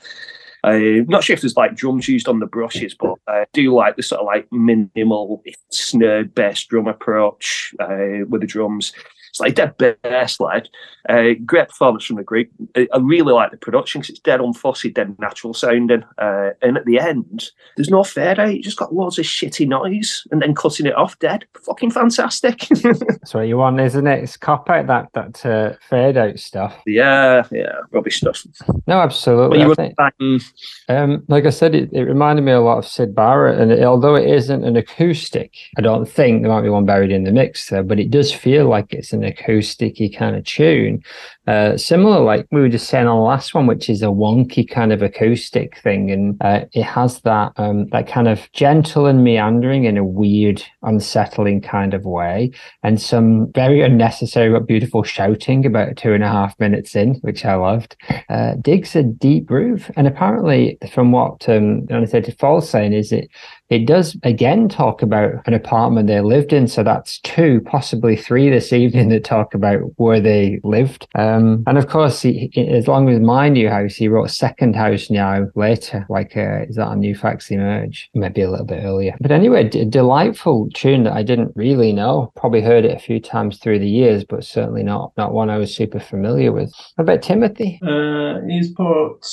[0.64, 3.96] Uh, not sure if there's like drums used on the brushes, but I do like
[3.96, 8.92] the sort of like minimal snare bass drum approach uh, with the drums.
[9.32, 10.68] It's like dead bass led.
[11.08, 12.50] Uh, great performance from the group.
[12.76, 16.04] I, I really like the production because it's dead unfussy, dead natural sounding.
[16.18, 18.54] Uh, and at the end, there's no fade out.
[18.54, 21.46] You just got loads of shitty noise and then cutting it off dead.
[21.64, 22.58] Fucking fantastic.
[22.82, 24.22] That's what you want, isn't it?
[24.22, 26.76] It's cop out that that uh, fade out stuff.
[26.84, 28.44] yeah, yeah, rubbish stuff.
[28.86, 29.58] No, absolutely.
[29.60, 30.14] But you I think- back
[30.90, 33.82] Um, like I said, it, it reminded me a lot of Syd Barrett, and it,
[33.82, 37.32] although it isn't an acoustic, I don't think there might be one buried in the
[37.32, 41.02] mix there, but it does feel like it's an acousticy kind of tune.
[41.46, 44.68] Uh, similar, like we were just saying on the last one, which is a wonky
[44.68, 49.24] kind of acoustic thing, and uh, it has that um, that kind of gentle and
[49.24, 52.52] meandering in a weird, unsettling kind of way,
[52.84, 57.44] and some very unnecessary but beautiful shouting about two and a half minutes in, which
[57.44, 57.96] I loved
[58.28, 59.90] uh, digs a deep groove.
[59.96, 63.28] And apparently, from what um, Unattainted Falls saying, is it
[63.72, 66.68] it does again talk about an apartment they lived in.
[66.68, 71.08] So that's two, possibly three this evening that talk about where they lived.
[71.14, 75.10] Um, and of course, he, as long as my new house, he wrote second house
[75.10, 76.04] now later.
[76.10, 78.10] Like, uh, is that a New Facts Emerge?
[78.14, 79.16] Maybe a little bit earlier.
[79.20, 82.30] But anyway, d- delightful tune that I didn't really know.
[82.36, 85.56] Probably heard it a few times through the years, but certainly not not one I
[85.56, 86.74] was super familiar with.
[86.98, 87.80] How about Timothy?
[87.82, 89.24] Uh, he's put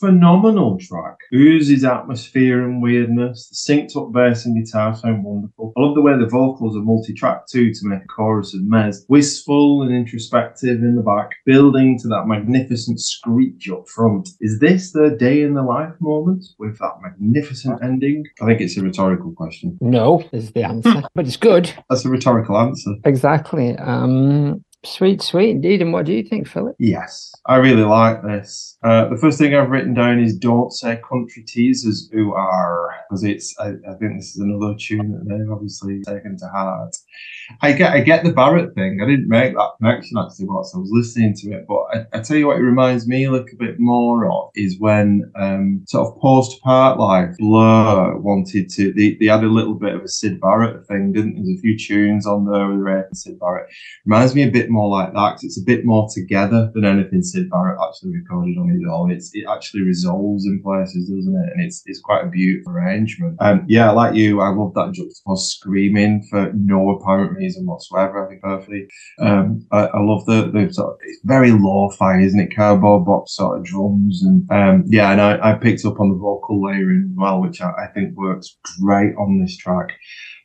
[0.00, 1.16] phenomenal track.
[1.34, 3.48] Oozes atmosphere and weirdness.
[3.48, 5.72] The synced up bass and guitar sound wonderful.
[5.76, 9.04] I love the way the vocals are multi-track too to make a chorus of mez.
[9.08, 14.28] Wistful and introspective in the back, building to that magnificent screech up front.
[14.40, 18.24] Is this the day in the life moment with that magnificent ending?
[18.40, 19.78] I think it's a rhetorical question.
[19.80, 21.72] No, is the answer, but it's good.
[21.88, 22.92] That's a rhetorical answer.
[23.04, 23.76] Exactly.
[23.78, 25.82] Um, sweet, sweet indeed.
[25.82, 26.76] And what do you think, Philip?
[26.78, 28.76] Yes, I really like this.
[28.82, 33.24] Uh, the first thing I've written down is "Don't say country teasers who are," because
[33.24, 33.54] it's.
[33.58, 36.96] I, I think this is another tune that they've obviously taken to heart.
[37.62, 39.00] I get, I get the Barrett thing.
[39.02, 42.20] I didn't make that connection actually whilst I was listening to it, but I, I
[42.20, 46.08] tell you what, it reminds me a little bit more of is when um, sort
[46.08, 48.92] of post Parklife Blur wanted to.
[48.92, 51.34] They, they had a little bit of a Syd Barrett thing, didn't?
[51.34, 51.44] there?
[51.44, 53.68] There's a few tunes on there with Ray and Syd Barrett
[54.04, 57.22] reminds me a bit more like that 'cause it's a bit more together than anything
[57.22, 59.10] Syd Barrett actually recorded on his own.
[59.10, 61.52] It's it actually resolves in places, doesn't it?
[61.54, 63.36] And it's it's quite a beautiful arrangement.
[63.40, 68.24] Um, yeah, like you, I love that juxtaposed screaming for no apparent reason whatsoever.
[68.24, 68.88] I think perfectly.
[69.20, 72.54] Um, I, I love the the sort of it's very lo-fi, isn't it?
[72.54, 76.16] Cardboard box sort of drums and um, yeah, and I, I picked up on the
[76.16, 79.92] vocal layering as well, which I, I think works great on this track.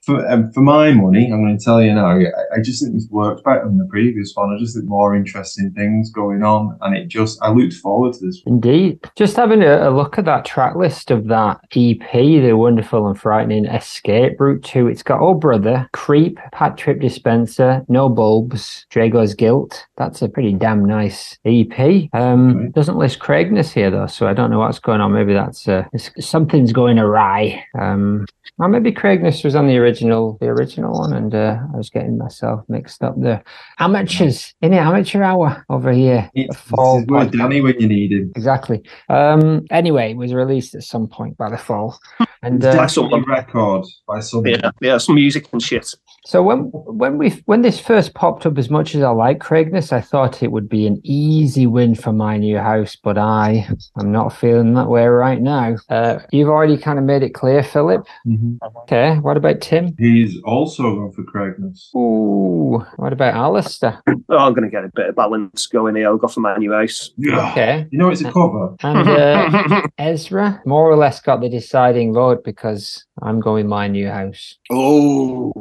[0.03, 2.95] For, um, for my money, I'm going to tell you now, I, I just think
[2.95, 4.51] this worked better than the previous one.
[4.51, 8.25] I just think more interesting things going on, and it just I looked forward to
[8.25, 8.41] this.
[8.47, 8.99] Indeed.
[9.15, 13.19] Just having a, a look at that track list of that EP, The Wonderful and
[13.19, 19.35] Frightening Escape Route 2, it's got Oh Brother, Creep, Pat Trip Dispenser, No Bulbs, Draygo's
[19.35, 19.85] Guilt.
[19.97, 22.09] That's a pretty damn nice EP.
[22.13, 22.71] Um.
[22.71, 25.13] Doesn't list Craigness here though, so I don't know what's going on.
[25.13, 25.83] Maybe that's uh,
[26.19, 27.63] something's going awry.
[27.79, 28.25] Um,
[28.57, 32.17] or maybe Craigness was on the original, the original one, and uh, I was getting
[32.17, 33.43] myself mixed up there.
[33.79, 36.29] Amateurs in the amateur hour over here.
[36.33, 37.25] It's, Fall this is where.
[37.25, 38.31] Danny when you need him.
[38.35, 38.81] Exactly.
[39.09, 41.99] Um, anyway, it was released at some point by the fall,
[42.41, 43.23] and It's uh, by someone.
[43.23, 44.45] some record by some.
[44.45, 45.93] Yeah, yeah, some music and shit.
[46.23, 49.91] So when when we when this first popped up, as much as I like Craigness,
[49.91, 54.11] I thought it would be an easy win for my new house, but I I'm
[54.11, 55.77] not feeling that way right now.
[55.89, 58.05] Uh, you've already kind of made it clear, Philip.
[58.27, 58.59] Mhm.
[58.83, 59.95] Okay, what about Tim?
[59.97, 61.89] He's also gone for Craigness.
[61.95, 64.01] Ooh, what about Alistair?
[64.07, 66.07] Oh, I'm going to get a bit of balance going here.
[66.07, 67.11] I'll go for my new house.
[67.25, 68.75] Okay, You know it's a cover.
[68.83, 74.07] and uh, Ezra more or less got the deciding vote because I'm going my new
[74.07, 74.55] house.
[74.71, 75.51] Oh,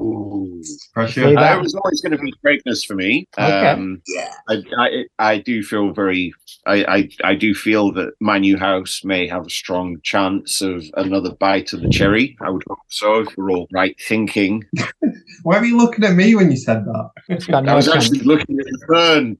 [0.94, 1.24] Pressure.
[1.24, 1.58] See Uh, that?
[1.58, 3.26] it was always going to be Craigness for me.
[3.38, 3.68] Okay.
[3.68, 4.02] Um,
[4.48, 6.32] I, I, I do feel very,
[6.66, 10.84] I, I, I do feel that my new house may have a strong chance of
[10.94, 12.36] another bite of the cherry.
[12.40, 14.64] I would hope so if we're all right thinking.
[15.42, 17.10] Why were you looking at me when you said that?
[17.28, 17.96] It's I was chance.
[18.04, 19.38] actually looking at the fern,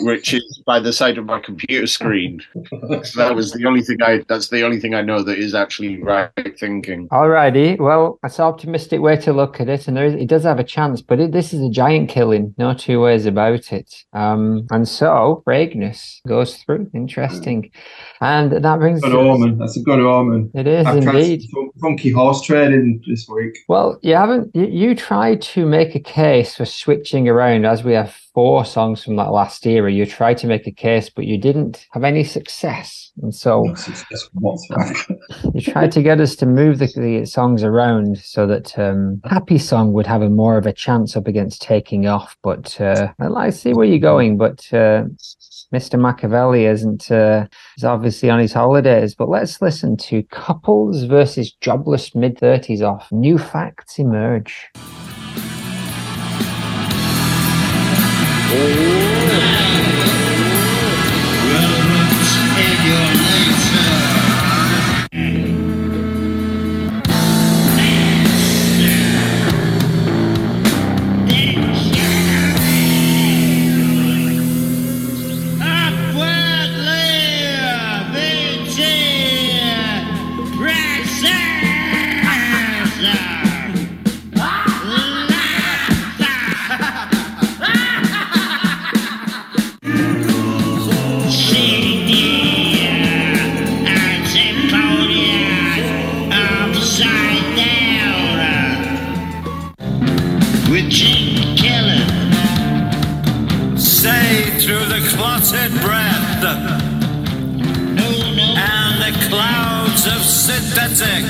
[0.00, 2.40] which is by the side of my computer screen.
[3.04, 4.22] So that was the only thing I.
[4.28, 7.08] That's the only thing I know that is actually right thinking.
[7.08, 10.39] Alrighty, well, that's an optimistic way to look at it, and there is, it does
[10.44, 13.94] have a chance, but it, this is a giant killing, no two ways about it.
[14.12, 17.70] Um, and so Craigness goes through, interesting,
[18.20, 19.58] and that brings Good omen.
[19.58, 20.50] That's a good omen.
[20.54, 21.42] It is I've indeed.
[21.50, 23.58] some funky horse trading this week.
[23.68, 24.54] Well, you haven't.
[24.54, 29.04] You, you tried to make a case for switching around, as we have four songs
[29.04, 29.92] from that last era.
[29.92, 33.64] You tried to make a case, but you didn't have any success, and so.
[33.64, 34.30] No success.
[35.54, 39.60] You tried to get us to move the, the songs around so that um, Happi
[39.60, 42.36] Song would have a more of a chance up against taking off.
[42.42, 44.38] But uh, I see where you're going.
[44.38, 45.04] But uh,
[45.74, 45.98] Mr.
[45.98, 49.14] Machiavelli isn't uh, is obviously on his holidays.
[49.14, 53.10] But let's listen to couples versus jobless mid thirties off.
[53.12, 54.70] New facts emerge.
[58.52, 59.09] With
[110.06, 111.24] of synthetic.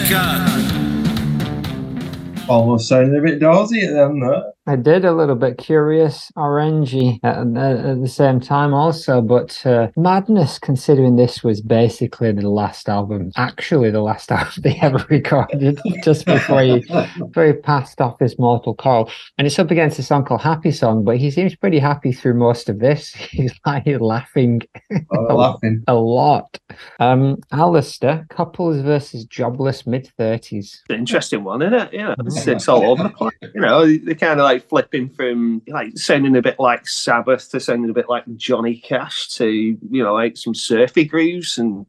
[2.48, 4.52] Almost sounding a bit dozy at them, though.
[4.70, 9.66] I did a little bit curious, orangey at, at, at the same time also, but
[9.66, 15.04] uh, madness considering this was basically the last album, actually the last album they ever
[15.10, 16.86] recorded, just before he,
[17.18, 19.10] before he passed off this mortal coil.
[19.38, 22.34] And it's up against a song called Happi Song, but he seems pretty happy through
[22.34, 23.12] most of this.
[23.30, 25.82] He's like laughing I'm laughing.
[25.88, 26.60] a lot.
[27.00, 30.78] Um, Alistair, couples versus jobless mid 30s.
[30.88, 31.92] Interesting one, isn't it?
[31.92, 33.32] Yeah, it's, it's all over the place.
[33.52, 37.60] You know, they're kind of like flipping from like sounding a bit like Sabbath to
[37.60, 41.86] sounding a bit like Johnny Cash to you know like some surfy grooves and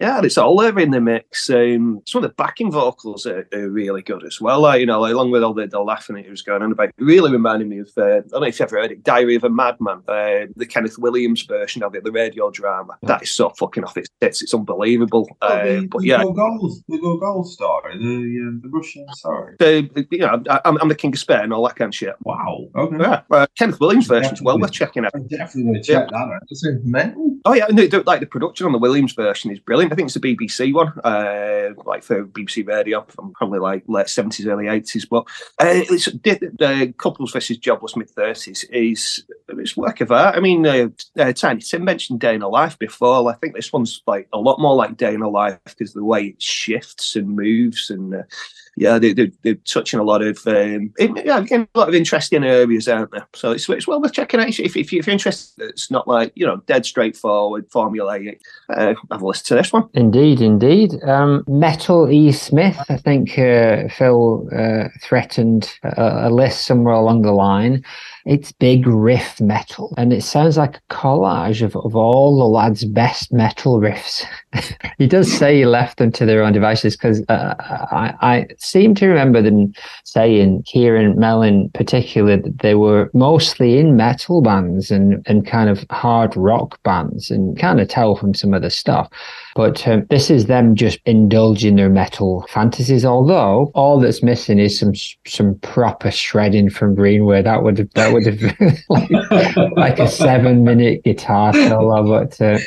[0.00, 1.48] Yeah, it's all there in the mix.
[1.50, 4.60] Um, some of the backing vocals are, are really good as well.
[4.60, 6.94] Like, you know, along with all the, the laughing it was going on about, it
[6.98, 9.44] really reminded me of, uh, I don't know if you've ever heard it, Diary of
[9.44, 12.96] a Madman, uh, the Kenneth Williams version of it, the radio drama.
[13.02, 14.42] That is so fucking off its tits.
[14.42, 15.28] It's unbelievable.
[15.42, 19.54] Oh, Uh, the, but the yeah, Gogol, the story, the uh, the Russian story.
[19.58, 21.94] the, you know, I, I'm, I'm the king of Spain, and all that kind of
[21.94, 22.14] shit.
[22.24, 22.66] Wow.
[22.76, 22.96] Okay.
[22.98, 24.58] Yeah, uh, Kenneth Williams version as well.
[24.58, 25.12] We're checking out.
[25.14, 26.40] I'm definitely going to check that out.
[26.48, 27.33] That sounds mental.
[27.46, 29.92] Oh yeah, no, like the production on the Williams version is brilliant.
[29.92, 34.08] I think it's the BBC one, uh, like for BBC Radio from probably like late
[34.08, 35.04] seventies, early eighties.
[35.04, 35.24] But
[35.60, 40.36] uh, it's the, the couples versus jobless mid thirties is it's work of art.
[40.36, 40.88] I mean, uh,
[41.18, 43.30] uh, Tiny Tim mentioned Day in a Life before.
[43.30, 46.02] I think this one's like a lot more like Day in a Life because the
[46.02, 48.14] way it shifts and moves and.
[48.14, 48.22] Uh,
[48.76, 52.88] yeah, they, they, they're touching a lot of um, yeah, a lot of interesting areas,
[52.88, 53.26] aren't there?
[53.34, 54.48] So it's, it's well worth checking out.
[54.48, 58.40] If, if, you're interested, it's not like you know dead straightforward, formulaic.
[58.68, 59.88] Uh, have a listen to this one.
[59.94, 61.02] Indeed, indeed.
[61.04, 62.32] Um, Metal E.
[62.32, 67.84] Smith, I think uh, Phil uh, threatened a, a list somewhere along the line.
[68.24, 72.84] It's big riff metal, and it sounds like a collage of, of all the lads'
[72.84, 74.24] best metal riffs.
[74.98, 78.94] he does say he left them to their own devices because uh, I, I seem
[78.96, 84.90] to remember them saying, Kieran Mel in particular, that they were mostly in metal bands
[84.90, 88.70] and, and kind of hard rock bands, and kind of tell from some of the
[88.70, 89.10] stuff.
[89.54, 93.04] But um, this is them just indulging their metal fantasies.
[93.04, 94.92] Although all that's missing is some
[95.26, 97.42] some proper shredding from Greenway.
[97.42, 99.10] That would have that would have like,
[99.76, 102.02] like a seven minute guitar solo.
[102.04, 102.58] But uh,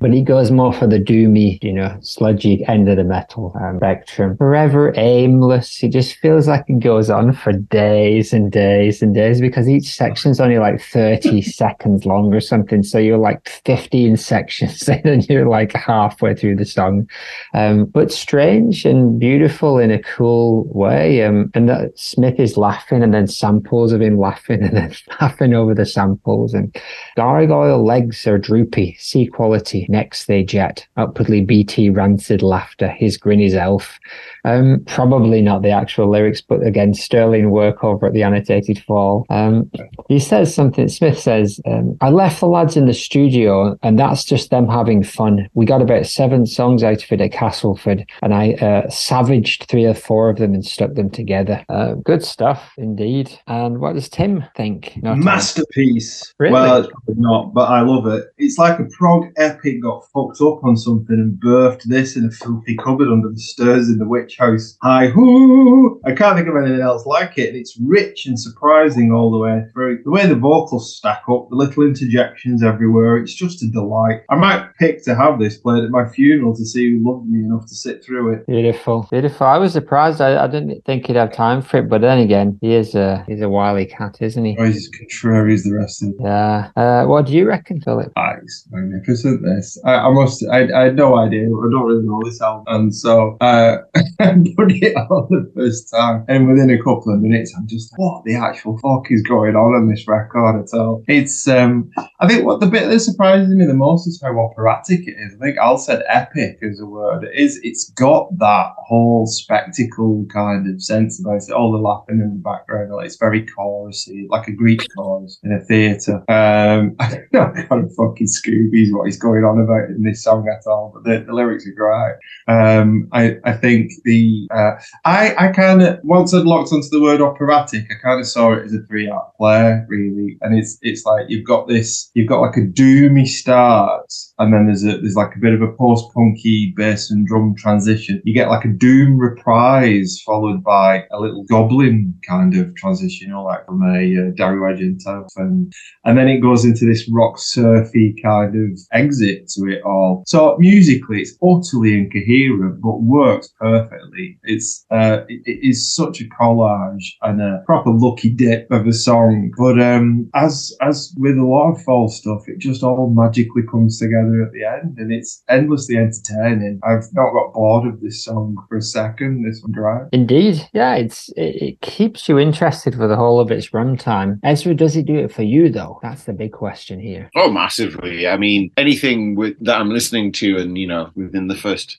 [0.00, 3.78] but he goes more for the doomy, you know, sludgy end of the metal um,
[3.78, 4.36] spectrum.
[4.36, 5.82] Forever aimless.
[5.82, 9.92] It just feels like it goes on for days and days and days because each
[9.92, 12.84] section's only like thirty seconds long or something.
[12.84, 15.74] So you're like fifteen sections in and you're like
[16.12, 17.08] halfway through the song.
[17.54, 21.24] Um, but strange and beautiful in a cool way.
[21.24, 25.54] Um, and that Smith is laughing and then samples of him laughing and then laughing
[25.54, 26.54] over the samples.
[26.54, 26.74] And
[27.16, 33.40] gargoyle legs are droopy, sea quality, necks they jet, upwardly BT rancid laughter, his grin
[33.40, 33.98] is elf.
[34.44, 39.24] Um, probably not the actual lyrics, but again, sterling work over at the annotated fall.
[39.30, 39.70] Um,
[40.08, 44.24] he says something, Smith says, um, I left the lads in the studio and that's
[44.24, 45.48] just them having fun.
[45.54, 49.84] We got about seven songs out of it at Castleford and I uh, savaged three
[49.84, 51.64] or four of them and stuck them together.
[51.68, 53.38] Uh, good stuff, indeed.
[53.46, 54.98] And what does Tim think?
[55.02, 56.34] Not Masterpiece.
[56.38, 56.52] Really?
[56.52, 58.26] Well, it's probably not, but I love it.
[58.38, 62.30] It's like a prog epic got fucked up on something and birthed this in a
[62.30, 64.76] filthy cupboard under the stairs in the witch house.
[64.82, 66.00] Hi hoo!
[66.04, 67.54] I can't think of anything else like it.
[67.54, 70.02] It's rich and surprising all the way through.
[70.04, 74.22] The way the vocals stack up, the little interjections everywhere, it's just a delight.
[74.30, 77.40] I might pick to have this played at my funeral to see who loved me
[77.44, 78.46] enough to sit through it.
[78.46, 79.46] Beautiful, beautiful.
[79.46, 80.20] I was surprised.
[80.20, 83.24] I, I didn't think he'd have time for it, but then again, he is a
[83.28, 84.56] he's a wily cat, isn't he?
[84.58, 86.26] Oh, he's as contrary as the rest of them.
[86.26, 86.70] Yeah.
[86.76, 88.12] Uh, what do you reckon, Philip?
[88.16, 89.42] Ah, it's magnificent.
[89.44, 90.44] This I, I must.
[90.50, 91.42] I, I had no idea.
[91.42, 93.78] I don't really know this album, and so uh,
[94.20, 97.92] I put it on the first time, and within a couple of minutes, I'm just
[97.92, 101.04] like, what the actual fuck is going on on this record at all?
[101.06, 101.46] It's.
[101.48, 101.90] um
[102.20, 105.34] I think what the bit that surprises me the most is how operatic it is.
[105.40, 107.24] I think Al said epic as a word.
[107.24, 107.60] It is.
[107.62, 111.50] It's got that whole spectacle kind of sense about it.
[111.50, 115.52] All the laughing in the background, like it's very chorusy, like a Greek chorus in
[115.52, 116.22] a theatre.
[116.28, 120.24] Um, I don't know kind of fucking Scooby's what he's going on about in this
[120.24, 122.16] song at all, but the, the lyrics are great.
[122.48, 124.72] Um, I I think the uh,
[125.04, 128.52] I I kind of once I'd locked onto the word operatic, I kind of saw
[128.52, 132.28] it as a three act play really, and it's it's like you've got this, you've
[132.28, 135.71] got like a doomy start, and then there's a there's like a bit of a
[135.76, 138.20] post punky bass and drum transition.
[138.24, 143.32] You get like a doom reprise followed by a little goblin kind of transition, you
[143.32, 145.70] know, like from a uh, Dario Argento film,
[146.04, 150.24] and then it goes into this rock surfy kind of exit to it all.
[150.26, 154.38] So musically, it's utterly incoherent, but works perfectly.
[154.42, 158.92] It's uh, it, it is such a collage and a proper lucky dip of a
[158.92, 159.50] song.
[159.56, 163.98] But um, as as with a lot of fall stuff, it just all magically comes
[163.98, 166.80] together at the end, and it's endlessly entertaining.
[166.82, 169.44] I've not got bored of this song for a second.
[169.44, 170.08] This one drive.
[170.12, 174.40] Indeed, yeah, it's it, it keeps you interested for the whole of its runtime.
[174.42, 175.98] Ezra, does it do it for you though?
[176.02, 177.30] That's the big question here.
[177.36, 178.28] Oh, massively.
[178.28, 181.98] I mean, anything with, that I'm listening to, and you know, within the first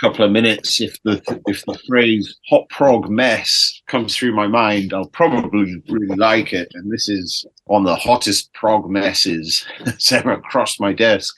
[0.00, 4.92] couple of minutes, if the if the phrase "hot prog mess" comes through my mind,
[4.92, 6.68] I'll probably really like it.
[6.74, 11.36] And this is on the hottest prog messes that's ever crossed my desk.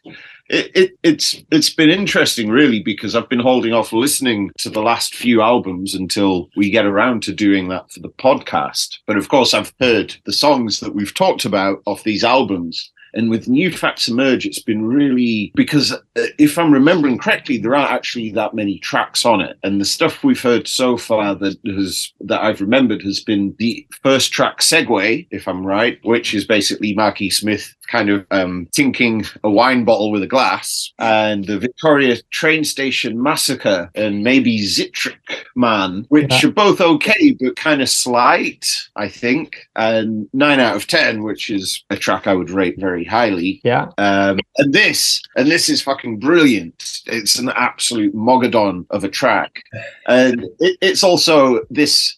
[0.49, 4.83] It, it, it's it's been interesting, really, because I've been holding off listening to the
[4.83, 8.99] last few albums until we get around to doing that for the podcast.
[9.07, 12.91] But of course, I've heard the songs that we've talked about off these albums.
[13.15, 15.99] And with New Facts Emerge, it's been really because uh,
[16.39, 19.59] if I'm remembering correctly, there aren't actually that many tracks on it.
[19.63, 23.87] And the stuff we've heard so far that has that I've remembered has been the
[24.03, 29.25] first track segue, if I'm right, which is basically Marky Smith kind of um, tinking
[29.45, 35.15] a wine bottle with a glass, and the Victoria train station massacre, and maybe Zitric
[35.55, 36.49] Man, which Yeah.
[36.49, 38.67] are both okay but kind of slight,
[38.97, 39.57] I think.
[39.77, 43.61] And nine out of ten, which is a track I would rate very highly.
[43.65, 43.89] Yeah.
[43.99, 47.01] Um, and this, and this is fucking brilliant.
[47.07, 49.63] It's an absolute mogadon of a track,
[50.09, 52.17] and it, it's also this.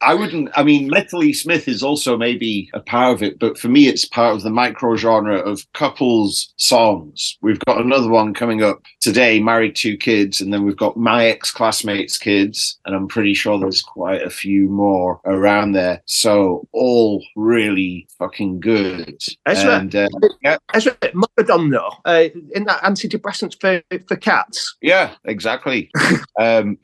[0.00, 0.50] I wouldn't.
[0.54, 4.04] I mean, Metally Smith is also maybe a part of it, but for me, it's
[4.04, 7.38] part of the micro genre of couples songs.
[7.42, 11.26] We've got another one coming up today, Married Two Kids, and then we've got my
[11.26, 16.02] ex classmates' kids, and I'm pretty sure there's quite a few more around there.
[16.06, 19.22] So all really fucking good.
[19.46, 20.08] Ezra, And uh,
[20.74, 24.76] Ezra Mogadon, though, uh, in that antidepressants for, for cats.
[24.80, 25.90] Yeah, exactly.
[26.40, 26.78] um,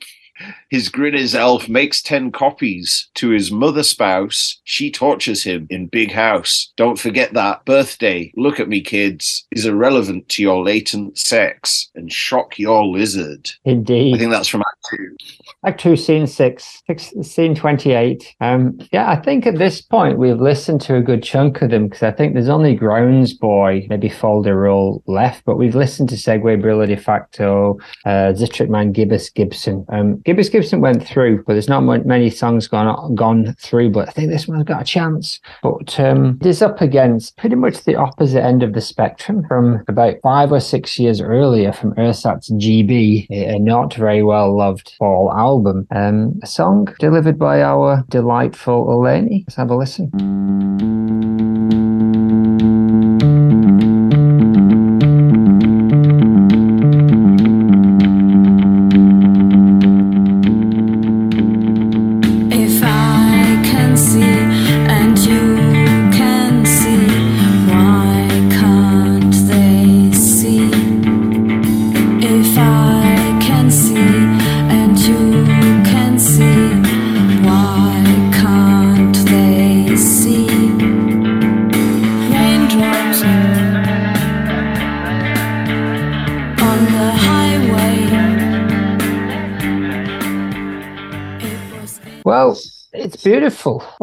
[0.69, 4.59] his grin as elf makes 10 copies to his mother spouse.
[4.63, 6.71] She tortures him in big house.
[6.77, 7.65] Don't forget that.
[7.65, 13.49] Birthday, look at me, kids, is irrelevant to your latent sex and shock your lizard.
[13.65, 14.15] Indeed.
[14.15, 15.17] I think that's from Act Two.
[15.65, 18.35] Act two, scene six, six scene twenty-eight.
[18.41, 21.87] Um, yeah, I think at this point we've listened to a good chunk of them
[21.87, 26.09] because I think there's only Grounds Boy, maybe Fol de Rol left, but we've listened
[26.09, 28.33] to Segway, Brillo de facto, uh,
[28.67, 29.85] Man, Gibbus Gibson.
[29.89, 33.91] Um, Gibbus Gibson went through, but there's not many songs gone gone through.
[33.91, 35.39] But I think this one's got a chance.
[35.63, 39.85] But um, it is up against pretty much the opposite end of the spectrum from
[39.87, 44.93] about five or six years earlier from Ersatz GB, a a not very well loved
[44.99, 45.87] fall album.
[45.91, 49.45] Um, a song delivered by our delightful Eleni.
[49.47, 51.56] Let's have a listen.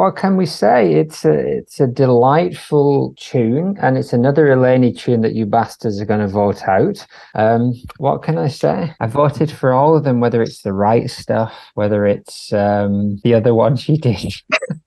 [0.05, 0.93] What can we say?
[0.93, 6.05] It's a it's a delightful tune, and it's another Eleni tune that you bastards are
[6.05, 7.07] going to vote out.
[7.35, 8.93] Um, what can I say?
[9.01, 13.33] I voted for all of them, whether it's the right stuff, whether it's um, the
[13.33, 14.35] other one she did.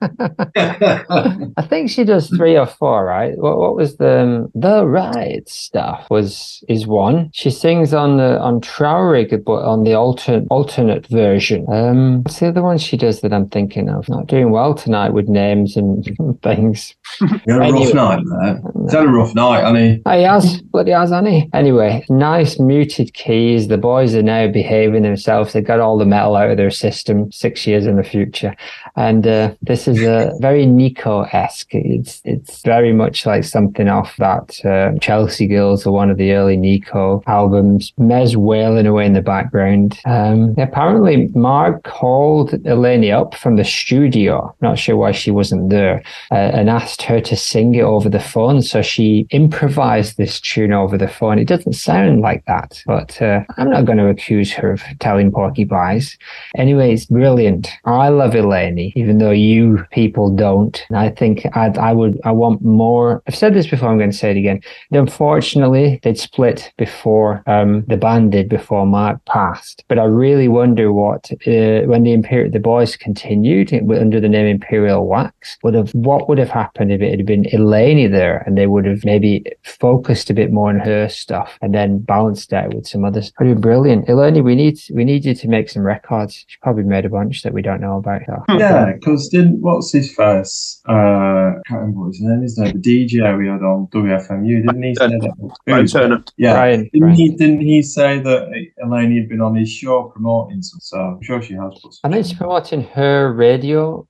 [0.00, 3.36] I think she does three or four, right?
[3.36, 6.06] What, what was the um, the right stuff?
[6.10, 7.30] Was is one.
[7.32, 11.66] She sings on the on Traurig, but on the alternate alternate version.
[11.68, 14.08] Um, what's the other one she does that I'm thinking of?
[14.08, 16.04] Not doing well tonight with names and
[16.42, 16.94] things.
[17.20, 17.84] You had a Anyway.
[17.86, 18.62] rough night there.
[18.82, 20.02] He's had a rough night, hasn't he?
[20.06, 21.48] Oh, he has, bloody has, hasn't he?
[21.52, 23.68] Anyway, nice muted keys.
[23.68, 25.52] The boys are now behaving themselves.
[25.52, 28.54] They got all the metal out of their system six years in the future,
[28.96, 31.74] and uh, this is a very Nico esque.
[31.74, 36.32] It's it's very much like something off that uh, Chelsea Girls or one of the
[36.32, 37.92] early Nico albums.
[37.98, 39.98] Mez wailing away in the background.
[40.04, 44.54] Um, apparently, Mark called Eleni up from the studio.
[44.60, 48.20] Not sure why she wasn't there, uh, and asked her to sing it over the
[48.20, 48.62] phone.
[48.62, 51.38] So she improvised this tune over the phone.
[51.38, 55.30] It doesn't sound like that, but uh, I'm not going to accuse her of telling
[55.30, 56.18] porcupines.
[56.56, 57.70] Anyway, it's brilliant.
[57.84, 60.84] I love Eleni, even though you people don't.
[60.88, 63.22] And I think I'd, I would, I want more.
[63.26, 63.88] I've said this before.
[63.88, 64.60] I'm going to say it again.
[64.90, 69.84] Unfortunately, they'd split before um, the band did before Mark passed.
[69.88, 74.46] But I really wonder what uh, when the Imperial the boys continued under the name
[74.46, 78.38] Imperial Real wax would have what would have happened if it had been Eleni there
[78.46, 82.50] and they would have maybe focused a bit more on her stuff and then balanced
[82.50, 83.32] that with some others.
[83.38, 84.06] Would be brilliant.
[84.08, 86.44] Eleni, we need we need you to make some records.
[86.48, 88.22] She probably made a bunch that we don't know about.
[88.26, 88.44] So.
[88.58, 92.66] Yeah, because didn't what's his first Uh, I can't remember what his name is now.
[92.72, 96.32] The DJ we had on WFMU, didn't he say that?
[96.36, 96.52] Yeah.
[96.54, 97.14] Brian, Didn't Brian.
[97.14, 97.28] he?
[97.30, 98.48] Didn't he say that
[98.82, 100.80] Elaine had been on his show promoting some?
[100.80, 101.72] So I'm sure she has.
[101.82, 104.06] Put I some think she's promoting her radio radio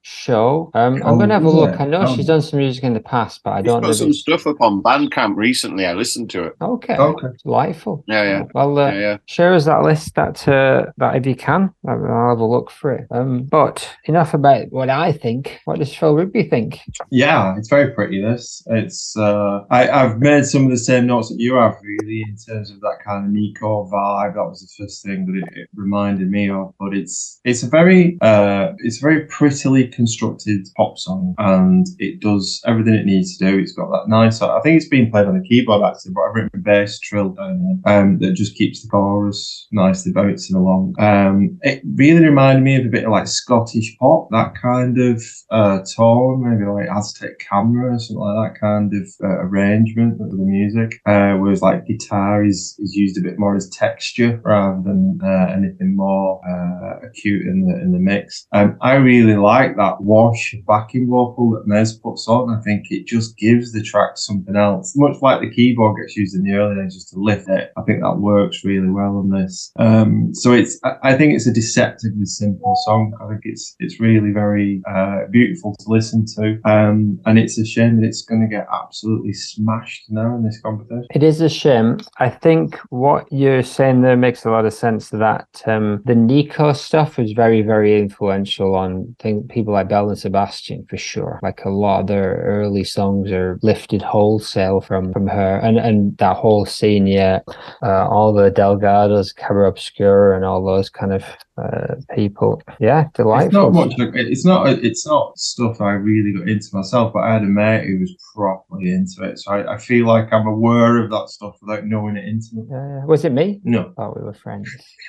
[0.59, 0.71] show.
[0.75, 1.75] Um, I'm Oh, going to have a look.
[1.75, 1.81] it?
[1.81, 2.15] I know Oh.
[2.15, 3.89] she's done some music in the past, but I He's don't know.
[3.89, 5.87] got some it's- stuff up on Bandcamp recently.
[5.87, 6.53] I listened to it.
[6.61, 7.29] Okay, Okay.
[7.45, 8.05] delightful.
[8.09, 8.43] Yeah, yeah.
[8.55, 9.17] Well, uh, Yeah, yeah.
[9.27, 12.71] share us that list that uh, that if you can, I'll I'll have a look
[12.71, 13.07] for it.
[13.11, 15.61] Um, but enough about what I think.
[15.65, 16.81] What does Phil Rigby think?
[17.11, 18.21] Yeah, it's very pretty.
[18.23, 22.23] This it's uh, I I've made some of the same notes that you have really
[22.29, 24.35] in terms of that kind of Nico vibe.
[24.35, 26.75] That was the first thing that it, it reminded me of.
[26.81, 32.61] But it's it's a very uh it's very prettily constructed pop song, and it does
[32.67, 33.59] everything it needs to do.
[33.59, 34.41] It's got that nice.
[34.43, 37.81] I think it's been played on the keyboard actually, but I've written bass trill down
[37.85, 40.95] there um, that just keeps the chorus nicely bouncing along.
[40.99, 45.23] Um, it really reminded me of a bit of like Scottish pop, that kind of
[45.51, 50.31] uh, tone, maybe like Aztec Camera or something like that kind of uh, arrangement of
[50.31, 51.01] the music.
[51.07, 55.53] Uh, whereas like guitar is, is used a bit more as texture rather than uh,
[55.57, 58.47] anything more uh, acute in the in the mix.
[58.53, 62.51] Um, I really like that wash backing vocal that Mez puts on.
[62.51, 66.35] I think it just gives the track something else, much like the keyboard gets used
[66.35, 67.73] in the early days just to lift it.
[67.77, 69.73] I think that works really well on this.
[69.79, 73.13] Um, so it's I, think it's a deceptively simple song.
[73.23, 76.59] I think it's it's really very uh, beautiful to listen to.
[76.65, 80.61] Um, and it's a shame that it's going to get absolutely smashed now in this
[80.61, 81.07] competition.
[81.15, 81.99] It is a shame.
[82.19, 85.11] I think what you're saying there makes a lot of sense.
[85.11, 90.19] That um, the Nico stuff was very, very influential on think people like Belle and
[90.29, 91.41] Sebastian for sure.
[91.43, 96.17] Like a lot of their early songs are lifted wholesale from from her, and and
[96.19, 97.41] that whole scene, yeah,
[97.83, 101.25] uh, all the Delgados, Camera Obscura, and all those kind of
[101.57, 102.63] uh, people.
[102.79, 103.71] Yeah, It's not delightful.
[103.71, 103.95] much.
[103.99, 104.69] It's not.
[104.69, 107.13] It's not stuff I really got into myself.
[107.15, 110.31] But I had a mate who was properly into it, so I, I feel like
[110.33, 112.69] I'm aware of that stuff without knowing it intimately.
[112.71, 113.05] Yeah.
[113.07, 113.61] Was it me?
[113.65, 113.93] No.
[113.97, 114.69] Oh, we were friends.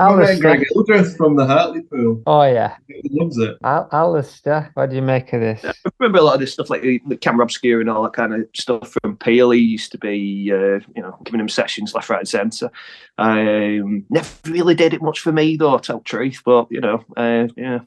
[0.00, 0.40] My mate Alistair.
[0.40, 2.22] Greg Hildreth from the Hartlepool.
[2.26, 3.58] Oh yeah, He loves it.
[3.62, 4.70] Al- Alistair.
[4.74, 5.62] What do you make of this?
[5.64, 8.14] I remember a lot of this stuff like the, the Camera Obscura and all that
[8.14, 9.50] kind of stuff from Peel.
[9.50, 12.70] He used to be, uh, you know, giving him sessions left, right, and centre.
[13.18, 16.40] Um, never really did it much for me, though, to tell the truth.
[16.44, 17.80] But you know, uh, yeah,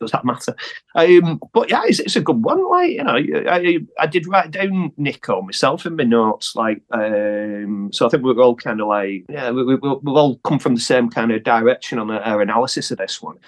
[0.00, 0.54] does that matter?
[0.94, 2.68] Um, but yeah, it's, it's a good one.
[2.70, 3.16] Like you know,
[3.48, 6.56] I, I did write down Nico myself in my notes.
[6.56, 10.36] Like, um, so I think we're all kind of like, yeah, we, we, we'll all
[10.38, 13.38] come from the same kind of direction on our analysis of this one.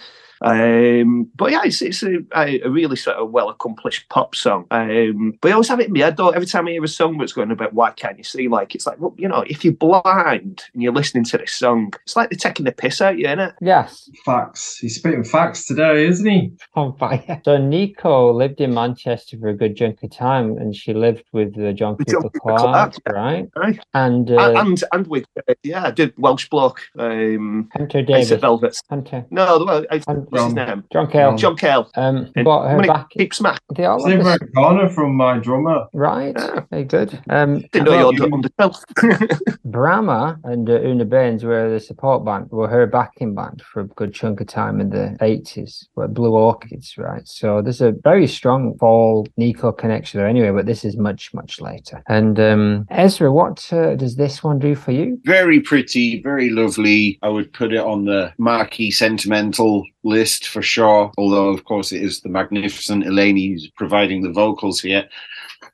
[0.42, 4.66] Um, but yeah, it's, it's a, a a really sort of well accomplished pop song.
[4.70, 6.30] Um, but I always have it in my head though.
[6.30, 8.86] Every time I hear a song that's going about why can't you see, like it's
[8.86, 12.30] like, well, you know, if you're blind and you're listening to this song, it's like
[12.30, 13.54] they're taking the piss out you, innit?
[13.60, 14.10] Yes.
[14.24, 14.78] Facts.
[14.78, 16.52] He's spitting facts today, isn't he?
[16.74, 17.40] On fire.
[17.44, 21.54] So Nico lived in Manchester for a good chunk of time, and she lived with
[21.54, 23.48] the John With John Cooper Cooper Clarke, Clarke, right?
[23.56, 23.80] Right.
[23.94, 26.82] And uh, and and with uh, yeah, I did Welsh bloke.
[26.98, 28.40] Um, Hunter Ace Davis.
[28.40, 28.80] Velvet.
[28.90, 29.24] Hunter.
[29.30, 30.84] No, the well, I- what's his John- name?
[30.92, 31.36] John Cale.
[31.36, 31.90] John Cale.
[31.96, 33.10] Um, And bought her when back.
[33.10, 33.60] keeps smack.
[33.74, 35.86] They all Same have this- corner from my drummer.
[35.92, 36.34] right.
[36.38, 36.60] Yeah.
[36.70, 37.18] Very good.
[37.30, 38.76] Um, Didn't know you were under twelve.
[39.64, 43.84] Bramah and uh, Una Baines were the support band, were her backing band for a
[43.86, 47.26] good chunk of time in the 80s, were Blue Orchids, right?
[47.26, 51.60] So there's a very strong Paul Nico connection there anyway, but this is much, much
[51.60, 52.02] later.
[52.08, 55.20] And um, Ezra, what uh, does this one do for you?
[55.24, 57.18] Very pretty, very lovely.
[57.22, 61.12] I would put it on the marquee sentimental list for sure.
[61.18, 65.08] Although, of course, it is the magnificent Elaine who's providing the vocals here.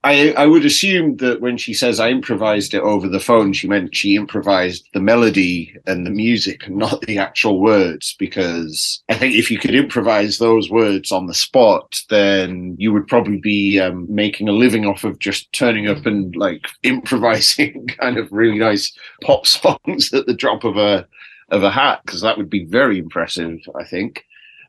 [0.05, 3.69] I, I would assume that when she says I improvised it over the phone, she
[3.69, 8.17] meant she improvised the melody and the music not the actual words.
[8.19, 13.07] Because I think if you could improvise those words on the spot, then you would
[13.07, 18.19] probably be um, making a living off of just turning up and like improvising kind
[18.19, 21.07] of really nice pop songs at the drop of a
[21.53, 22.01] of a hat.
[22.05, 24.25] Because that would be very impressive, I think.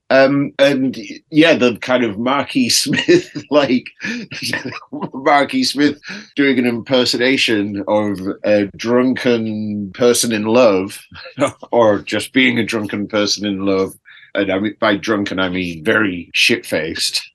[0.10, 0.96] Um, and
[1.32, 3.90] yeah, the kind of Marquis Smith, like
[5.14, 6.00] Marquis Smith
[6.36, 11.02] doing an impersonation of a drunken person in love,
[11.72, 13.96] or just being a drunken person in love.
[14.36, 17.28] And I mean, by drunken, I mean very shit faced.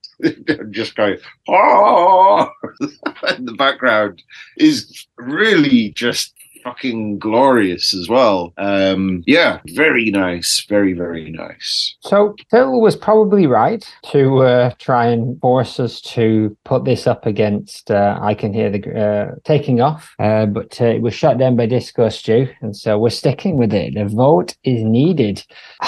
[0.71, 1.17] just going,
[1.49, 2.51] oh,
[3.37, 4.23] in the background
[4.57, 8.53] is really just fucking glorious as well.
[8.59, 11.97] Um, yeah, very nice, very very nice.
[12.01, 17.27] So Phil was probably right to uh, try and force us to put this up
[17.27, 21.39] against uh, I Can Hear the uh, Taking Off, uh, but uh, it was shut
[21.39, 23.95] down by Disco Stew, and so we're sticking with it.
[23.95, 25.45] The vote is needed.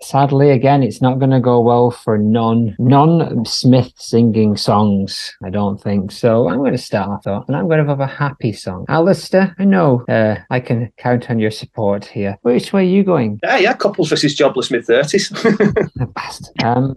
[0.00, 5.34] Sadly, again, it's not going to go well for non non Smith singing songs.
[5.44, 6.48] I don't think so.
[6.48, 8.86] I'm going to start off, and I'm going to have a happy song.
[8.88, 12.38] Alistair, I know uh, I can count on your support here.
[12.42, 13.40] Which way are you going?
[13.42, 15.30] Yeah, yeah, couples versus jobless mid thirties.
[16.14, 16.62] Bastard.
[16.62, 16.94] Um,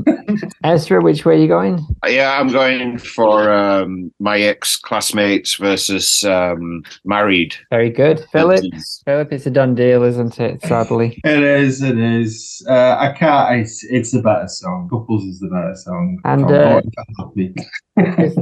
[0.63, 1.86] Ezra, which way are you going?
[2.05, 7.55] Yeah, I'm going for um, my ex classmates versus um, married.
[7.71, 8.63] Very good, Philip.
[9.05, 10.61] Philip, it's a done deal, isn't it?
[10.61, 11.21] Sadly.
[11.36, 12.65] It is, it is.
[12.69, 13.59] Uh, I can't.
[13.59, 14.88] It's, it's the better song.
[14.89, 16.19] Couples is the better song.
[16.23, 16.82] And, uh,
[17.17, 17.53] happy.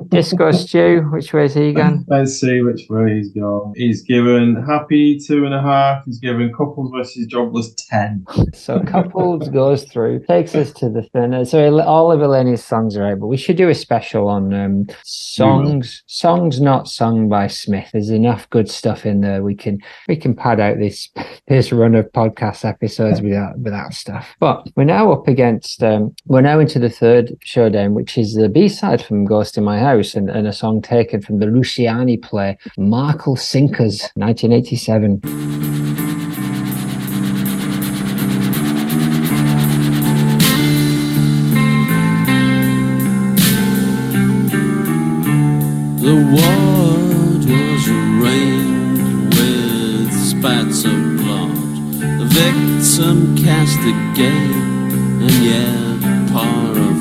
[0.10, 2.04] Disco Stew, which way is he going?
[2.08, 3.74] Let's see which way he's gone.
[3.76, 6.04] He's given happy two and a half.
[6.06, 8.26] He's given couples versus jobless ten.
[8.54, 11.46] So couples goes through, takes us to the thinner.
[11.46, 14.88] So all of Eleni's songs are out, but we should do a special on um,
[15.04, 17.90] songs songs not sung by Smith.
[17.94, 19.44] There's enough good stuff in there.
[19.44, 21.10] We can we can pad out this
[21.48, 24.36] this run of podcast episodes without without stuff.
[24.40, 28.50] But we're now up against um, we're now into the third showdown, which is the
[28.50, 32.58] B side from In My House and, and a song taken from the Luciani play
[32.78, 35.20] Mark'll Sink Us, 1987.
[46.00, 47.90] The ward was
[48.24, 51.58] rained with spats of blood.
[52.20, 54.56] The victim cast a gate,
[55.22, 56.93] and yet part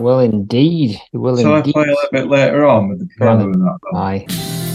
[0.00, 0.98] will indeed.
[1.12, 3.62] He will Shall I play a little bit later on with the Go piano and
[3.62, 3.78] that?
[3.94, 4.67] Aye.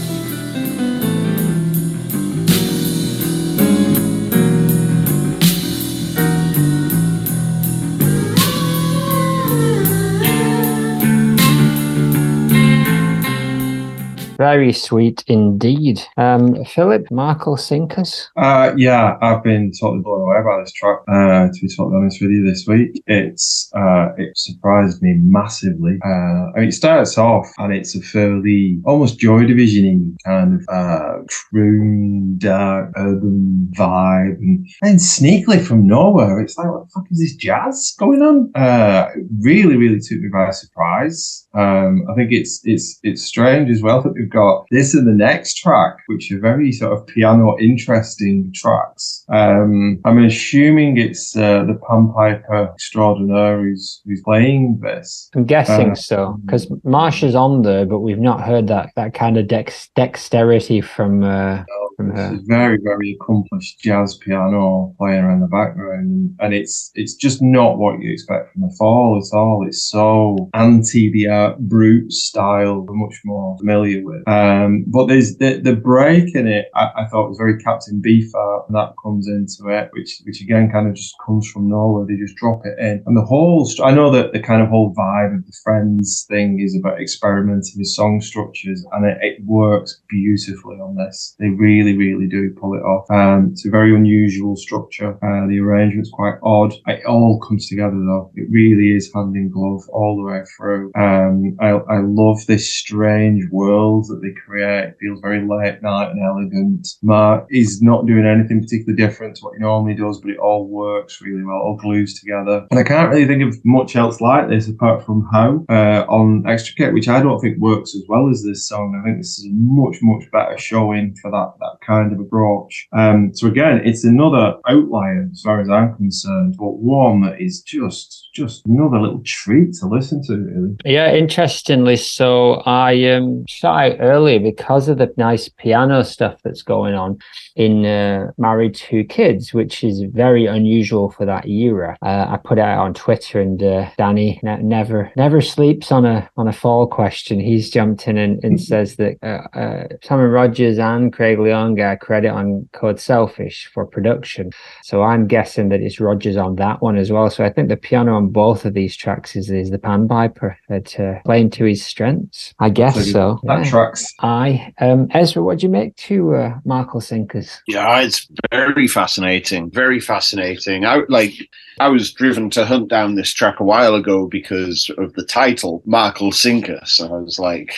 [14.44, 16.02] Very sweet indeed.
[16.18, 18.28] Um, Philip, Mark'll Sink Us.
[18.36, 20.98] Uh, yeah, I've been totally blown away by this track.
[21.08, 25.98] Uh, to be totally honest with you, this week it's uh, it surprised me massively.
[26.04, 30.68] Uh, I mean, it starts off and it's a fairly almost Joy Division kind of
[30.68, 37.06] uh, croon, dark, urban vibe, and then sneakily from nowhere, it's like, what the fuck
[37.10, 38.52] is this jazz going on?
[38.54, 39.08] Uh,
[39.40, 41.43] really, really took me by surprise.
[41.54, 45.12] Um, I think it's it's it's strange as well that we've got this and the
[45.12, 49.24] next track, which are very sort of piano interesting tracks.
[49.28, 55.30] Um, I'm assuming it's uh, the Pan Piper extraordinaire who's, who's playing this.
[55.34, 59.14] I'm guessing Uh, so because Marsh is on there, but we've not heard that that
[59.14, 61.64] kind of dex- dexterity from uh,
[61.96, 62.34] from It's her.
[62.34, 67.78] a very, very accomplished jazz piano player in the background, and it's it's just not
[67.78, 69.64] what you expect from the fall at all.
[69.66, 74.26] It's so anti the brute style we're much more familiar with.
[74.28, 76.66] Um, but there's the the break in it.
[76.74, 80.70] I, I thought was very Captain Beefheart, and that comes into it, which which again
[80.70, 82.06] kind of just comes from nowhere.
[82.06, 83.68] They just drop it in, and the whole.
[83.82, 87.74] I know that the kind of whole vibe of the Frenz thing is about experimenting
[87.76, 91.34] with song structures, and it, it works beautifully on this.
[91.38, 93.10] They really, really do pull it off.
[93.10, 95.12] Um, it's a very unusual structure.
[95.14, 96.74] Uh, the arrangement's quite odd.
[96.86, 98.30] It all comes together though.
[98.34, 100.92] It really is hand in glove all the way through.
[100.94, 104.84] Um, I, I love this strange world that they create.
[104.88, 106.88] It feels very late night and elegant.
[107.02, 110.66] Mark is not doing anything particularly different to what he normally does, but it all
[110.66, 111.56] works really well.
[111.56, 112.66] All glues together.
[112.70, 116.44] And I can't really think of much else like this apart from How uh, on
[116.46, 118.98] Extricate, which I don't think works as well as this song.
[119.00, 122.86] I think this is a much, much better showing for that, that kind of approach.
[122.96, 127.62] Um, so again, it's another outlier as far as I'm concerned, but one that is
[127.62, 130.76] just, just another little treat to listen to, really.
[130.84, 136.94] Yeah, interestingly, so I um started earlier because of the nice piano stuff that's going
[136.94, 137.18] on
[137.56, 141.96] in uh, Married Two Kids, which is very unusual for that era.
[142.02, 146.04] Uh, I put it out on Twitter, and uh, Danny ne- never never sleeps on
[146.04, 147.40] a on a fall question.
[147.40, 152.00] He's jumped in and, and says that uh, uh, Simon Rogers and Craig Leon get
[152.00, 154.50] credit on Code Selfish for production.
[154.82, 157.30] So I'm guessing that it's Rogers on that one as well.
[157.30, 160.58] So I think the piano on both of these tracks is, is the Pan Piper
[160.68, 162.54] that uh, uh, playing to his strengths.
[162.58, 163.40] I guess so.
[163.44, 163.70] That yeah.
[163.70, 164.14] tracks.
[164.20, 164.72] Aye.
[164.80, 167.62] Um, Ezra, what do you make to uh, Michael Sinkers?
[167.66, 169.70] Yeah, it's very fascinating.
[169.70, 170.84] Very fascinating.
[170.84, 171.34] I like.
[171.80, 175.82] I was driven to hunt down this track a while ago because of the title,
[175.84, 176.92] Mark'll Sink Us.
[176.92, 177.76] So I was like,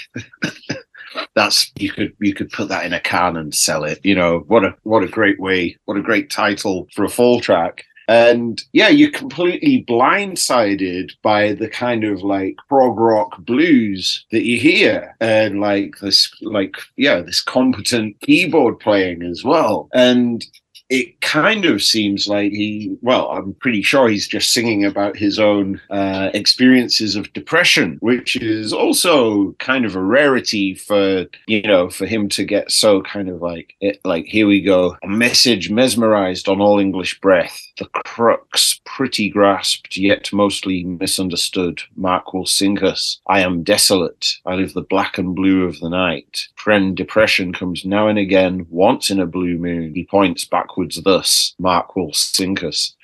[1.35, 4.45] "That's you could you could put that in a can and sell it." You know,
[4.49, 7.85] what a what a great way, what a great title for a fall track.
[8.09, 14.59] And yeah, you're completely blindsided by the kind of like prog rock blues that you
[14.59, 19.89] hear, and like this, like yeah, this competent keyboard playing as well.
[19.93, 20.45] And
[20.89, 25.39] it kind of seems like he, well, I'm pretty sure he's just singing about his
[25.39, 31.91] own uh, experiences of depression, which is also kind of a rarity for, you know,
[31.91, 35.71] for him to get so kind of like, it, like, here we go, a message
[35.71, 41.83] mesmerized on all English breath, the crux pretty grasped, yet mostly misunderstood.
[41.97, 43.21] Mark will sink us.
[43.27, 44.37] I am desolate.
[44.47, 46.47] I live the black and blue of the night.
[46.67, 49.95] Friend depression comes now and again, once in a blue moon.
[49.95, 51.55] He points backwards thus.
[51.61, 52.97] Mark will sink us.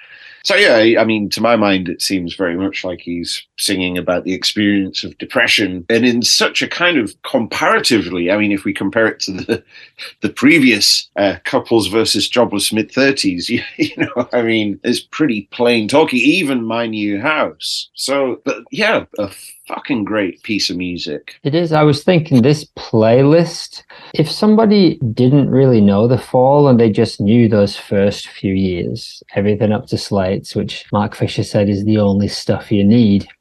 [0.43, 4.25] So yeah, I mean, to my mind, it seems very much like he's singing about
[4.25, 8.33] the experience of depression, and in such a kind of comparatively.
[8.33, 9.65] I mean, if we compare it to the
[10.23, 15.43] the previous uh, couples versus jobless mid thirties, you, you know, I mean, it's pretty
[15.53, 16.19] plain talking.
[16.19, 17.91] Even my new house.
[17.95, 19.31] So, but yeah, a
[19.69, 21.37] fucking great piece of music.
[21.43, 21.73] It is.
[21.73, 23.83] I was thinking this playlist,
[24.15, 29.23] if somebody didn't really know The Fall and they just knew those first few years,
[29.35, 33.27] everything up to Slates, which Mark Fisher said is the only stuff you need,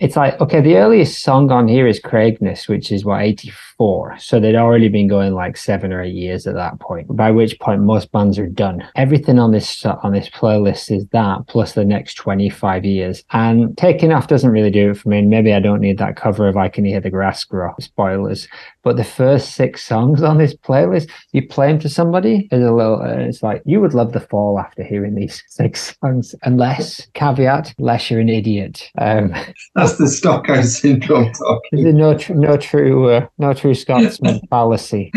[0.00, 4.18] it's like, okay, the earliest song on here is Craigness, which is what, 84.
[4.18, 7.58] So they'd already been going like seven or eight years at that point, by which
[7.60, 8.86] point most bands are done.
[8.96, 13.24] Everything on this on this playlist is that plus the next 25 years.
[13.32, 15.18] And Taking Off doesn't really do it for me.
[15.18, 17.74] And maybe I don't need that cover of I Can Hear the Grass Grow.
[17.80, 18.48] Spoilers.
[18.82, 22.72] But the first six songs on this playlist, you play them to somebody, is a
[22.72, 27.06] little, uh, it's like, you would love the fall after hearing these six songs, unless,
[27.14, 28.90] caveat, unless you're an idiot.
[28.98, 29.34] Um,
[29.74, 31.96] That's the Stockholm syndrome talking.
[31.96, 35.12] no, tr- no true, uh, no true Scotsman fallacy.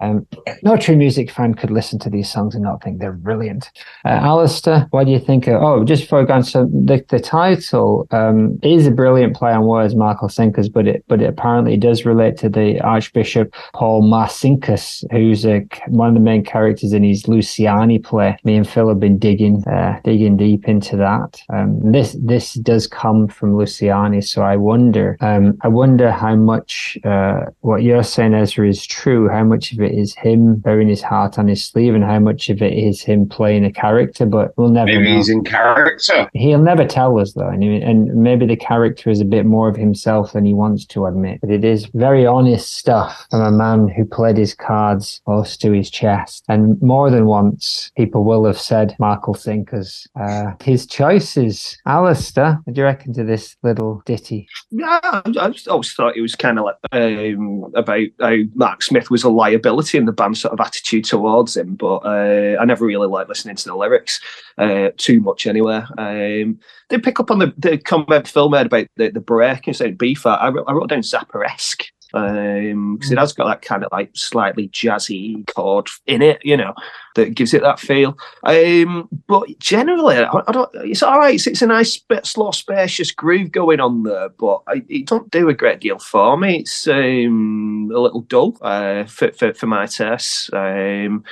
[0.00, 0.26] Um,
[0.62, 3.70] no true music fan could listen to these songs and not think they're brilliant.
[4.04, 5.48] Uh, Alistair, what do you think?
[5.48, 9.34] Of, oh, just before I go on, so the, the title um, is a brilliant
[9.44, 13.54] play on words, Michael Sinkers, but it but it apparently does relate to the Archbishop
[13.74, 18.38] Paul Marcinkus, who's a, one of the main characters in his Luciani play.
[18.44, 21.38] Me and Phil have been digging uh, digging deep into that.
[21.52, 26.96] Um, this this does come from Luciani, so I wonder um, I wonder how much
[27.04, 29.28] uh, what you're saying, Ezra, is true.
[29.28, 32.48] How much of it is him bearing his heart on his sleeve, and how much
[32.48, 34.24] of it is him playing a character?
[34.24, 35.16] But we'll never Maybe know.
[35.16, 36.30] he's in character.
[36.32, 39.76] He'll never tell us though, and, and maybe the character is a bit more of
[39.76, 41.40] himself than he wants to admit.
[41.40, 45.72] But it is very honest stuff from a man who played his cards close to
[45.72, 46.44] his chest.
[46.48, 50.06] And more than once, people will have said Michael Sinkers.
[50.20, 52.60] Uh, his choices, Alistair.
[52.64, 54.46] What do you reckon to this little ditty?
[54.70, 59.24] Yeah, I, always thought it was kind of like um, about how Mark Smith was
[59.24, 63.08] a liability in the band's sort of attitude towards him, but uh, I never really
[63.08, 64.20] liked listening to the lyrics
[64.58, 65.82] uh, too much anyway.
[65.98, 66.58] Um,
[66.88, 69.96] did pick up on the, the comment Phil made about the, the break and saying
[69.96, 70.40] Beefheart.
[70.40, 71.86] I, wrote- I wrote down Zappa-esque.
[72.12, 76.72] Because it has got that kind of like slightly jazzy chord in it, you know,
[77.16, 78.16] that gives it that feel.
[78.44, 80.70] Um, but generally, I, I don't.
[80.74, 81.34] It's all right.
[81.34, 85.28] It's, it's a nice, bit slow, spacious groove going on there, but I, it don't
[85.32, 86.58] do a great deal for me.
[86.58, 90.50] It's um, a little dull uh, for, for for my tastes.
[90.52, 91.24] Um,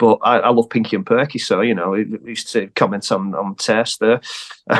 [0.00, 3.12] but I, I love Pinky and Perky, so you know, we we used to comment
[3.12, 4.20] on on taste there.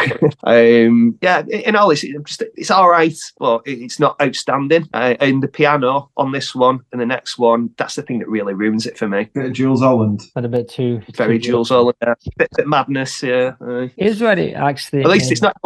[0.44, 4.88] um, yeah, in all, it's it's just it's all right, but it- it's not outstanding.
[4.94, 8.28] Uh, and the piano on this one and the next one, that's the thing that
[8.28, 9.28] really ruins it for me.
[9.34, 10.22] Bit of Jools Holland.
[10.36, 12.14] and a bit too Very too- Jools Holland, yeah.
[12.38, 13.52] bit, bit madness, yeah.
[13.60, 15.02] Uh, Here's what it actually.
[15.02, 15.56] at least it's not.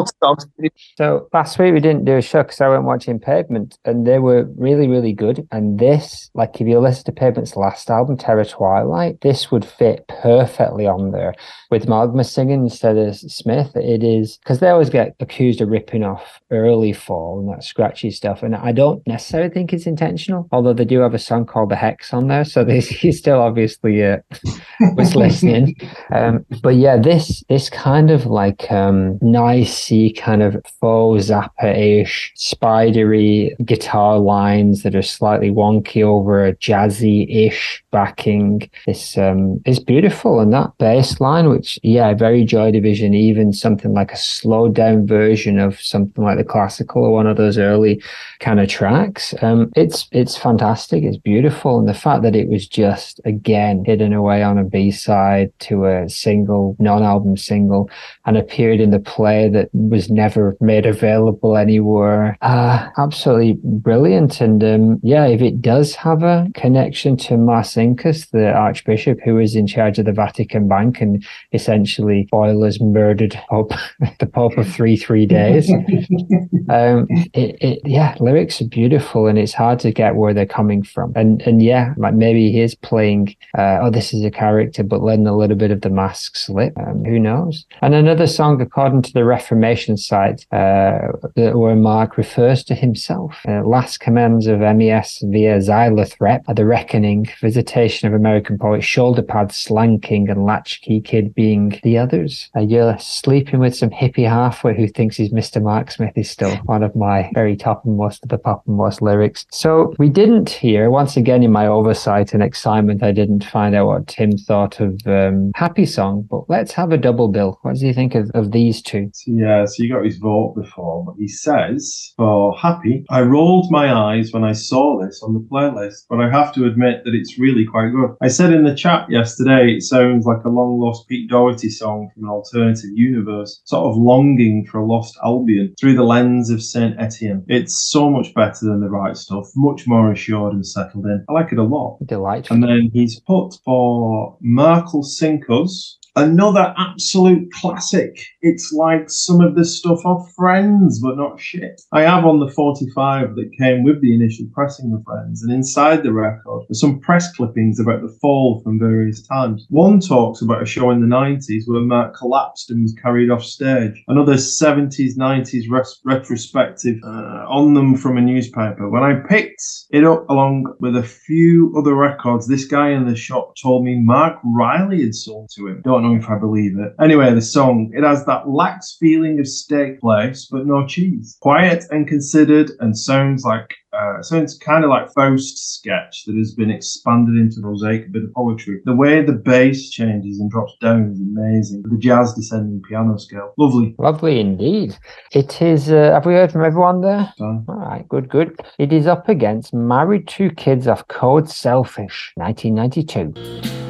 [0.96, 4.18] So last week we didn't do a show because I went watching Pavement, and they
[4.18, 5.46] were really, really good.
[5.52, 10.06] And this, like, if you listen to Pavement's last album, Terror Twilight, this would fit
[10.08, 11.34] perfectly on there
[11.70, 13.74] with Malkmus singing instead of Smith.
[13.76, 18.10] It is because they always get accused of ripping off early fall and that scratchy
[18.10, 20.48] stuff, and I don't necessarily think it's intentional.
[20.52, 23.40] Although they do have a song called The Hexx on there, so this, he still
[23.40, 24.18] obviously uh,
[24.96, 25.74] was listening.
[26.12, 33.54] Um, but yeah, this this kind of like um nicey kind of faux zappa-ish, spidery
[33.64, 38.70] guitar lines that are slightly wonky over a jazzy-ish backing.
[38.86, 40.40] This um um, is beautiful.
[40.40, 45.06] And that bass line, which, yeah, very Joy Division, even something like a slowed down
[45.06, 48.02] version of something like the classical or one of those early
[48.40, 49.34] kind of tracks.
[49.42, 51.02] Um, it's it's fantastic.
[51.04, 54.90] It's beautiful, and the fact that it was just again hidden away on a B
[54.90, 57.90] side to a single, non-album single,
[58.26, 62.36] and appeared in the play that was never made available anywhere.
[62.42, 64.40] Uh, absolutely brilliant.
[64.40, 69.56] And um, yeah, if it does have a connection to Marcinkus, the Archbishop who is
[69.56, 73.72] in charge of the Vatican Bank and essentially Boilers murdered Pope,
[74.18, 75.70] the Pope of three three days.
[76.68, 80.82] um, it, it, yeah, lyrics are beautiful, and it's hard to get where they're coming
[80.82, 81.12] from.
[81.16, 83.34] And and yeah, like maybe he is playing.
[83.56, 86.72] Uh, oh, this is a character, but letting a little bit of the mask slip.
[86.78, 87.64] Um, who knows?
[87.82, 93.36] And another song, according to the Reformation site, uh, where Mark refers to himself.
[93.46, 99.56] Uh, last commands of MES via Xyralothep, The Reckoning, Visitation of American Poets, Shoulder Pads,
[99.56, 102.50] Slang King, and Latchkey Kid being the others.
[102.56, 105.62] Uh, you're sleeping with some hippie halfway who thinks he's Mr.
[105.62, 108.76] Mark Smith is still one of my very top and most of the pop and
[108.76, 109.46] most lyrics.
[109.50, 113.86] So we didn't hear, once again, in my oversight and excitement, I didn't find out
[113.86, 117.58] what Tim thought of um, Happy Song, but let's have a double bill.
[117.62, 119.10] What do you think of, of these two?
[119.26, 123.92] Yeah, so you got his vote before, but he says, for Happy, I rolled my
[123.92, 127.38] eyes when I saw this on the playlist, but I have to admit that it's
[127.38, 128.16] really quite good.
[128.22, 132.10] I said in the chat yesterday, it sounds like a long lost Pete Doherty song
[132.12, 136.62] from an alternative universe, sort of longing for a lost Albion through the lens of
[136.62, 137.44] Saint Etienne.
[137.48, 141.24] It's so much better than the right stuff, much more assured and settled in.
[141.28, 141.98] I like it a lot.
[142.06, 142.54] Delightful.
[142.54, 145.98] And then he's put for Mark'll Sink Us.
[146.16, 148.16] Another absolute classic.
[148.40, 151.80] It's like some of the stuff of Frenz, but not shit.
[151.92, 156.04] I have on the 45 that came with the initial pressing of Frenz, and inside
[156.04, 159.66] the record there's some press clippings about the fall from various times.
[159.70, 163.42] One talks about a show in the 90s where Mark collapsed and was carried off
[163.42, 164.04] stage.
[164.06, 168.88] Another 70s, 90s res- retrospective uh, on them from a newspaper.
[168.88, 173.16] When I picked it up along with a few other records, this guy in the
[173.16, 175.82] shop told me Mark Riley had sold to him.
[175.84, 176.94] Don't know if I believe it.
[177.00, 181.36] Anyway, the song, it has that lax feeling of steak place, but no cheese.
[181.40, 186.52] Quiet and considered and sounds like uh, sounds kind of like Faust's sketch that has
[186.52, 188.80] been expanded into mosaic a bit of poetry.
[188.84, 191.82] The way the bass changes and drops down is amazing.
[191.82, 193.94] The jazz descending piano scale, lovely.
[193.98, 194.96] Lovely indeed.
[195.32, 195.90] It is.
[195.90, 197.32] Uh, have we heard from everyone there?
[197.36, 198.60] So, All right, good, good.
[198.78, 203.83] It is up against Married Two Kids of Code Selfish, 1992.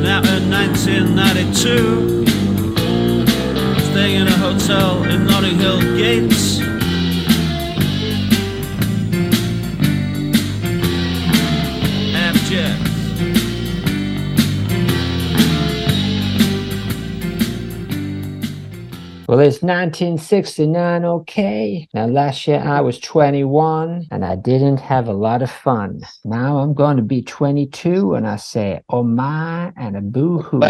[0.00, 2.24] Now in 1992,
[3.90, 6.31] staying in a hotel in Notting Hill Gates.
[19.32, 21.88] Well, it's 1969, okay.
[21.94, 26.02] Now, last year I was 21 and I didn't have a lot of fun.
[26.22, 30.60] Now I'm going to be 22 and I say, oh my, and a boo hoo.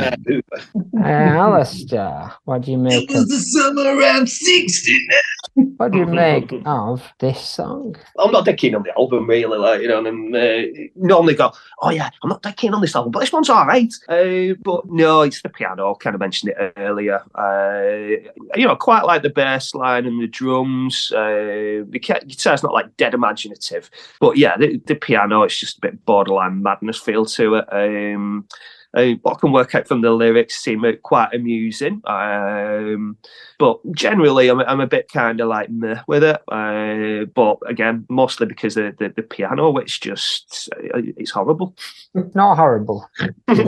[1.03, 5.19] Alistair, what do you make It of, the summer I'm 69.
[5.77, 7.97] what do you make of this song?
[8.19, 9.59] I'm not that keen on the album, really.
[9.59, 12.97] Like, you know, and uh, normally go, oh yeah, I'm not that keen on this
[12.97, 13.93] album, but this one's all right.
[14.09, 15.95] Uh, but no, it's the piano.
[15.95, 17.23] Kind of mentioned it earlier.
[17.35, 21.13] Uh, you know, quite like the bass line and the drums.
[21.13, 23.91] Uh, the gu- guitar's not like dead imaginative,
[24.21, 27.67] but yeah, the, the piano, it's just a bit borderline madness feel to it.
[27.71, 28.47] Um,
[28.95, 32.03] uh, what I can work out from the lyrics seem uh, quite amusing.
[32.05, 33.16] Um,
[33.59, 36.40] but generally, I'm, I'm a bit kind of like meh with it.
[36.51, 41.74] Uh, but again, mostly because of the, the piano, which just uh, it's horrible.
[42.34, 43.09] Not horrible.
[43.49, 43.64] You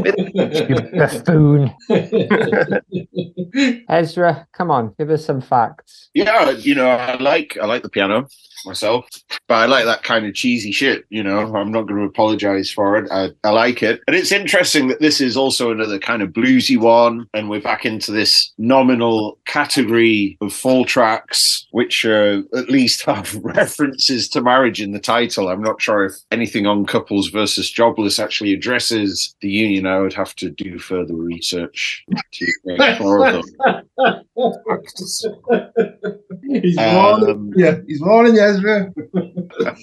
[0.93, 1.75] buffoon.
[3.89, 6.11] Ezra, come on, give us some facts.
[6.15, 8.29] Yeah, you know, I like I like the piano
[8.67, 9.07] myself,
[9.49, 11.05] but I like that kind of cheesy shit.
[11.11, 13.11] You know, I'm not going to apologize for it.
[13.11, 16.79] I, I like it, and it's interesting that this is also another kind of bluesy
[16.79, 23.03] one, and we're back into this nominal category of fall tracks, which uh, at least
[23.07, 25.49] have references to marriage in the title.
[25.49, 29.87] I'm not sure if anything on couples versus jobless actually addresses the union.
[29.87, 33.43] I would have to do further research to explore them.
[36.63, 38.93] he's Um, warning, yeah, he's warning you, Ezra.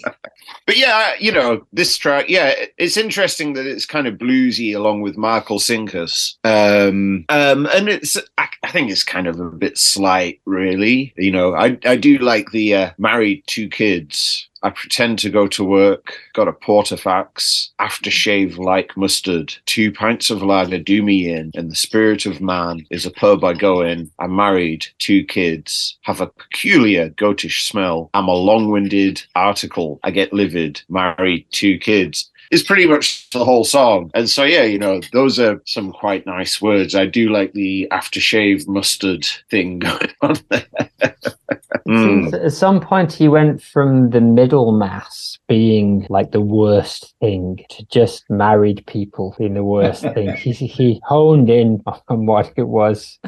[0.65, 5.01] But yeah, you know, this track, yeah, it's interesting that it's kind of bluesy along
[5.01, 6.38] with Mark'll Sink Us.
[6.43, 11.13] Um, um, and it's, I, I think it's kind of a bit slight, really.
[11.17, 14.47] You know, I, I do like the uh, married two kids.
[14.64, 20.43] I pretend to go to work, got a portafax, aftershave like mustard, two pints of
[20.43, 24.12] lager do me in, and the spirit of man is a pub I go in.
[24.20, 28.09] I'm married, two kids, have a peculiar goatish smell.
[28.14, 29.99] I'm a long-winded article.
[30.03, 32.30] I get livid, married, two kids.
[32.51, 34.12] Is pretty much the whole song.
[34.14, 36.95] And so, yeah, you know, those are some quite nice words.
[36.95, 40.66] I do like the aftershave mustard thing going on there.
[41.88, 42.45] Mm.
[42.45, 47.86] At some point, he went from the middle mass being like the worst thing to
[47.86, 50.36] just married people being the worst thing.
[50.41, 53.19] He, he honed in on what it was.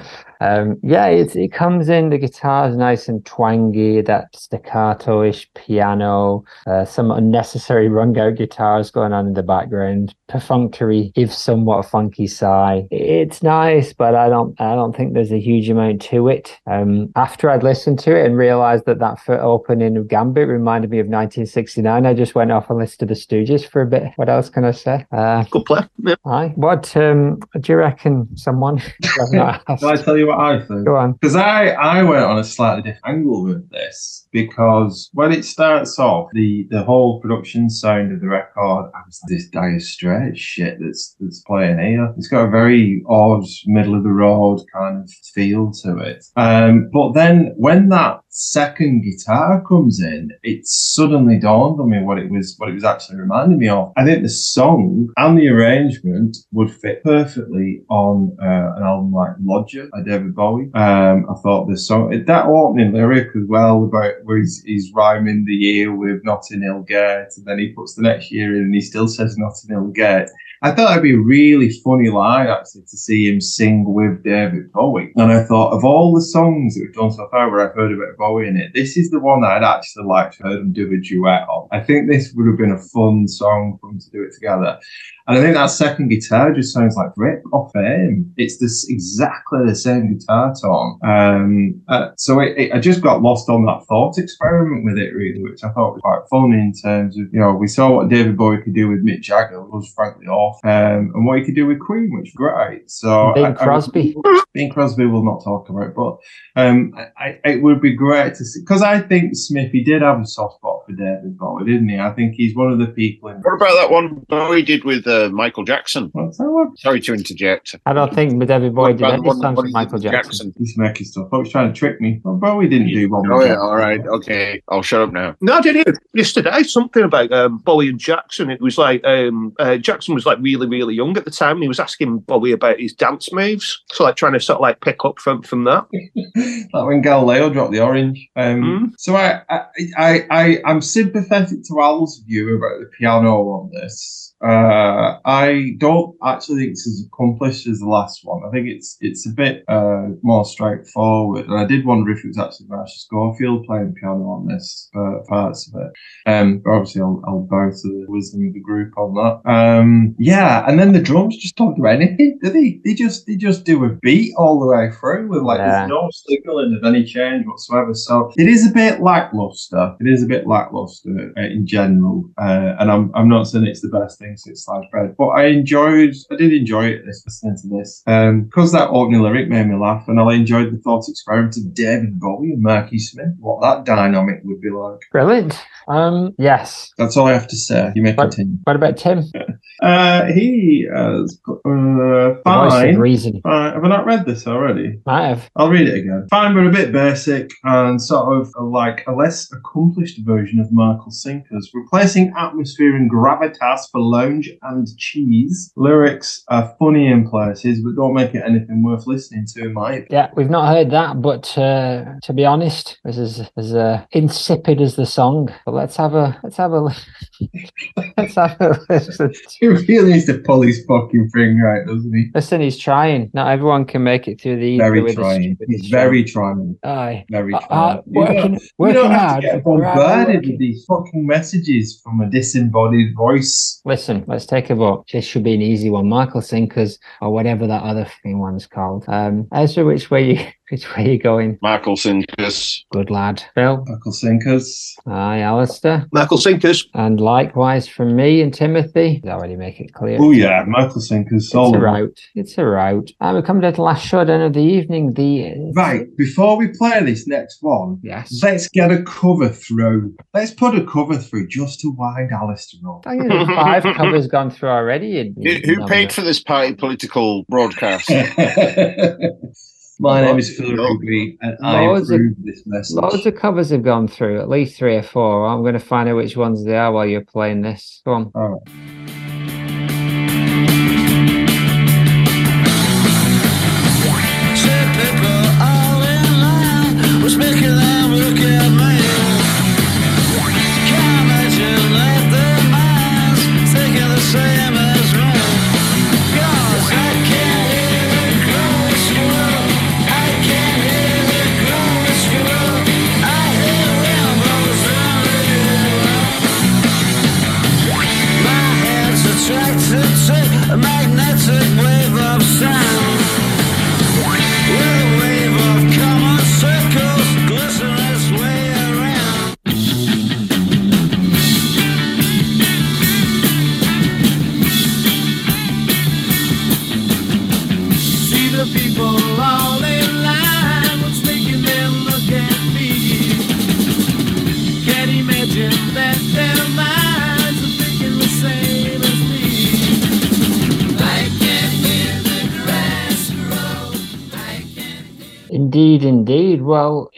[0.44, 6.84] Um, yeah, it, it comes in, the guitar's nice and twangy, that staccato-ish piano, uh,
[6.84, 12.88] some unnecessary rung out guitars going on in the background, perfunctory, if somewhat funky sigh.
[12.91, 16.60] It's nice, but I don't I don't think there's a huge amount to it.
[16.68, 20.91] Um, after I'd listened to it and realized that that foot opening of Gambit reminded
[20.91, 24.12] me of 1969, I just went off and listened to the Stooges for a bit.
[24.18, 25.06] What else can I say?
[25.12, 25.82] Uh, Good play.
[26.00, 26.16] Yeah.
[26.26, 26.52] aye.
[26.56, 28.82] What um, do you reckon, someone?
[29.04, 29.82] I've not asked.
[29.82, 30.86] Shall I tell you what I think?
[30.86, 31.14] Go on.
[31.14, 36.00] Because I, I went on a slightly different angle with this because when it starts
[36.00, 40.40] off, the, the whole production sound of the record, I was like, this Dire Straits
[40.40, 42.14] shit that's that's playing here.
[42.18, 46.26] It's got a very odd, middle of the road kind of feel to it.
[46.36, 52.18] Um, but then when that second guitar comes in, it suddenly dawned on me what
[52.18, 53.94] it was what it was actually reminding me of.
[53.96, 59.36] I think the song and the arrangement would fit perfectly on uh, an album like
[59.42, 60.72] Lodger by David Bowie.
[60.74, 65.46] Um, I thought the song that opening lyric as well about where he's, he's rhyming
[65.46, 68.74] the year with Notting Hill Gate, and then he puts the next year in and
[68.74, 70.30] he still says Notting Hill Gate.
[70.64, 74.72] I thought it'd be a really funny line actually to see him sing with David
[74.72, 75.11] Bowie.
[75.18, 77.91] And I thought of all the songs that we've done so far where I've heard
[77.91, 80.72] about Bowie in it, this is the one that I'd actually like to heard him
[80.72, 81.68] do a duet on.
[81.74, 84.80] I think this would have been a fun song for them to do it together.
[85.28, 88.34] And I think that second guitar just sounds like rip off him.
[88.36, 90.99] It's this exactly the same guitar tone.
[91.03, 95.14] Um, uh, so it, it, I just got lost on that thought experiment with it,
[95.14, 98.09] really, which I thought was quite fun in terms of, you know, we saw what
[98.09, 101.56] David Bowie could do with Mick Jagger, was frankly off, um, and what he could
[101.56, 102.89] do with Queen, which was great.
[102.89, 104.16] So Bing I- I- Crosby.
[104.54, 106.18] Bing Crosby will not talk about, it, but
[106.56, 110.22] um, I, I, it would be great to see because I think Smithy did have
[110.22, 111.97] a soft spot for David Bowie, didn't he?
[111.99, 113.38] I think he's one of the people in.
[113.38, 116.10] What about that one Bowie did with uh, Michael Jackson?
[116.14, 116.78] What's that one?
[116.78, 117.76] Sorry to interject.
[117.88, 120.54] I don't think David Bowie did about any songs with Michael with Jackson.
[120.58, 121.30] He's making stuff.
[121.34, 122.22] I was trying to trick me.
[122.24, 123.32] Well, Bowie didn't do one.
[123.32, 123.60] Oh yeah, Jackson.
[123.60, 124.62] all right, okay.
[124.70, 125.36] I'll shut up now.
[125.41, 128.51] No, I did hear yesterday something about um, Bowie and Jackson.
[128.51, 131.58] It was like um, uh, Jackson was like really, really young at the time.
[131.58, 134.62] And he was asking Bowie about his dance moves, so like trying to sort of
[134.62, 135.88] like pick up from from that.
[136.74, 138.28] like when Galileo dropped the orange.
[138.36, 139.62] Um, So I, I,
[139.98, 144.23] I, I, I'm sympathetic to Al's view about the piano on this.
[144.44, 148.41] Uh, I don't actually think it's as accomplished as the last one.
[148.46, 152.28] I think it's it's a bit uh, more straightforward, and I did wonder if it
[152.28, 155.91] was actually Marcia Schofield playing piano on this uh, parts of it.
[156.30, 159.50] Um, but obviously, I'll, I'll bow to the wisdom of the group on that.
[159.50, 162.82] Um, yeah, and then the drums just don't do anything, do they?
[162.84, 165.80] They just they just do a beat all the way through with like Yeah.
[165.80, 167.94] there's no signaling of any change whatsoever.
[167.94, 169.96] So it is a bit lackluster.
[170.02, 173.82] It is a bit lackluster uh, in general, uh, and I'm I'm not saying it's
[173.82, 177.58] the best thing since sliced bread, but I enjoyed I did enjoy it this listening
[177.62, 181.08] to this um, because that opening lyric made me laugh, and I enjoyed the thought
[181.08, 183.36] experiment of David Bowie and Marky Smith.
[183.40, 185.00] What that dynamic would be like.
[185.12, 185.60] Brilliant.
[185.88, 186.92] Um, yes.
[186.98, 187.92] That's all I have to say.
[187.96, 188.58] You may What- continue.
[188.64, 189.24] What about Tim?
[189.82, 192.98] Uh, he has got, uh, The voice of fine.
[193.00, 193.42] reason.
[193.44, 195.00] Uh, have I not read this already?
[195.06, 195.50] Might have.
[195.58, 196.28] I'll read it again.
[196.30, 201.12] Fine, but a bit basic and sort of like a less accomplished version of Mark'll
[201.12, 205.74] Sink Us, replacing atmosphere and gravitas for lounge and cheese.
[205.76, 210.06] Lyrics are funny in places, but don't make it anything worth listening to, in my.
[210.10, 214.80] Yeah, we've not heard that, but uh, to be honest, this is as uh, insipid
[214.80, 215.50] as the song.
[215.74, 216.82] But let's have a let's have a
[218.18, 219.34] let's have a listen.
[219.60, 222.30] He really needs to pull his fucking thing right, doesn't he?
[222.36, 223.32] Listen, he's trying.
[223.34, 225.58] Not everyone can make it through the Very trying.
[225.60, 226.78] with He's very trying.
[226.84, 227.26] Aye.
[227.32, 227.98] Very Uh, trying.
[227.98, 229.42] uh, working, working don't have hard.
[229.42, 233.82] to get bombarded with these fucking messages from a disembodied voice.
[233.86, 235.06] Listen, let's take a vote.
[235.12, 236.08] This should be an easy one.
[236.08, 239.06] Mark'll Sink Us or whatever that other thing one's called.
[239.08, 241.59] Um, Ezra, which way you Which way are you going?
[241.61, 242.84] Mark'll Sink Us.
[242.91, 243.43] Good lad.
[243.53, 243.84] Phil?
[243.86, 244.95] Mark'll Sink Us.
[245.05, 246.07] Aye, Alistair.
[246.14, 246.86] Mark'll Sink Us.
[246.93, 249.20] And likewise from me and Timothy.
[249.20, 250.18] Did I already make it clear?
[250.22, 251.45] Oh yeah, Mark'll Sink Us.
[251.45, 251.81] It's all a of them.
[251.84, 252.19] route.
[252.35, 253.11] It's a route.
[253.19, 255.14] And ah, we come to the last showdown of the evening.
[255.14, 258.40] The Right, before we play this next one, Yes.
[258.41, 260.15] let's get a cover through.
[260.34, 263.06] Let's put a cover through just to wind Alistair up.
[263.06, 265.19] I think five covers gone through already.
[265.19, 265.88] in- Who, in who nominal.
[265.90, 268.10] paid for this party political broadcast?
[270.04, 272.96] My name is Phil Rugby, and I Loads of- approve this message.
[272.98, 275.48] Loads of covers have gone through, at least three or four.
[275.48, 278.02] I'm going to find out which ones they are while you're playing this.
[278.04, 278.32] Go on.
[278.36, 279.23] All right.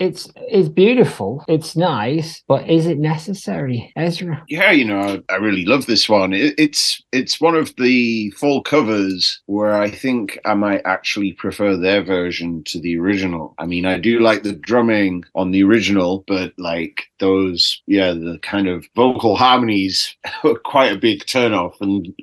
[0.06, 1.44] It's it's beautiful.
[1.48, 4.44] It's nice, but is it necessary, Ezra?
[4.48, 6.34] yeah, you know, I, I really love this one.
[6.34, 11.76] It, it's it's one of the full covers where I think I might actually prefer
[11.76, 13.56] their version to the original.
[13.58, 18.40] I mean, I do like the drumming on the original, but like those, yeah, the
[18.42, 21.76] kind of vocal harmonies are quite a big turnoff.
[21.82, 22.14] And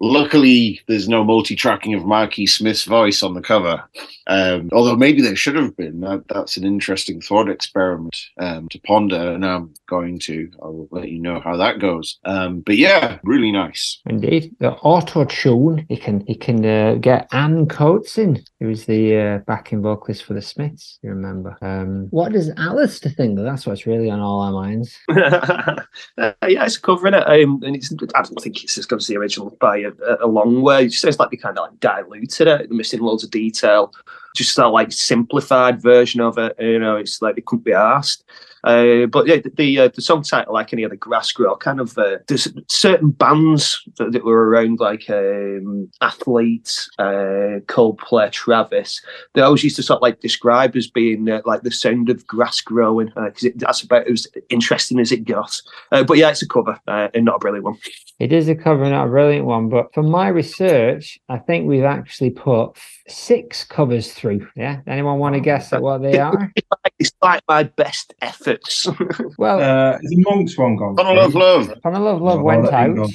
[0.00, 3.82] luckily, there's no multi-tracking of Marky Smith's voice on the cover.
[4.26, 6.00] Um, although maybe they should have been.
[6.00, 10.50] That, that's an interesting thought experiment um, to ponder, and I'm going to.
[10.62, 12.18] I will let you know how that goes.
[12.24, 14.00] Um, but yeah, really nice.
[14.06, 15.86] Indeed, the auto tune.
[15.88, 20.24] You can you can uh, get Anne Coates in, who was the uh, backing vocalist
[20.24, 20.98] for the Smiths.
[21.02, 21.56] You remember?
[21.62, 23.38] Um, what does Alistair think?
[23.38, 24.98] That's what's really on all our minds.
[25.10, 25.82] uh,
[26.18, 27.92] yeah, it's covering it, um, and it's.
[28.14, 30.84] I don't think it's as good as the original by a, a long way.
[30.84, 33.92] It just sounds like they kind of like diluted it, missing loads of detail.
[34.34, 36.56] Just that like simplified version of it.
[36.58, 38.24] You know, it's like they couldn't be asked.
[38.64, 41.80] Uh, but yeah, the the, uh, the song title, like any other grass grow, kind
[41.80, 49.02] of uh, there's certain bands that, that were around, like um, Athletes, uh, Coldplay, Travis.
[49.34, 52.26] They always used to sort of like describe as being uh, like the sound of
[52.26, 55.60] grass growing because it that's about as interesting as it got.
[55.90, 57.78] Uh, but yeah, it's a cover uh, and not a brilliant one.
[58.20, 61.66] It is a cover, and not a brilliant one, but from my research, I think
[61.66, 62.76] we've actually put
[63.08, 64.46] six covers through.
[64.56, 66.52] Yeah, anyone want to guess at what they are?
[66.98, 68.86] It's like my best efforts.
[69.38, 70.96] Well, Uh, is the Monks one gone?
[70.96, 71.72] Fun love, love.
[71.82, 73.06] Fun of Love Love No, went out go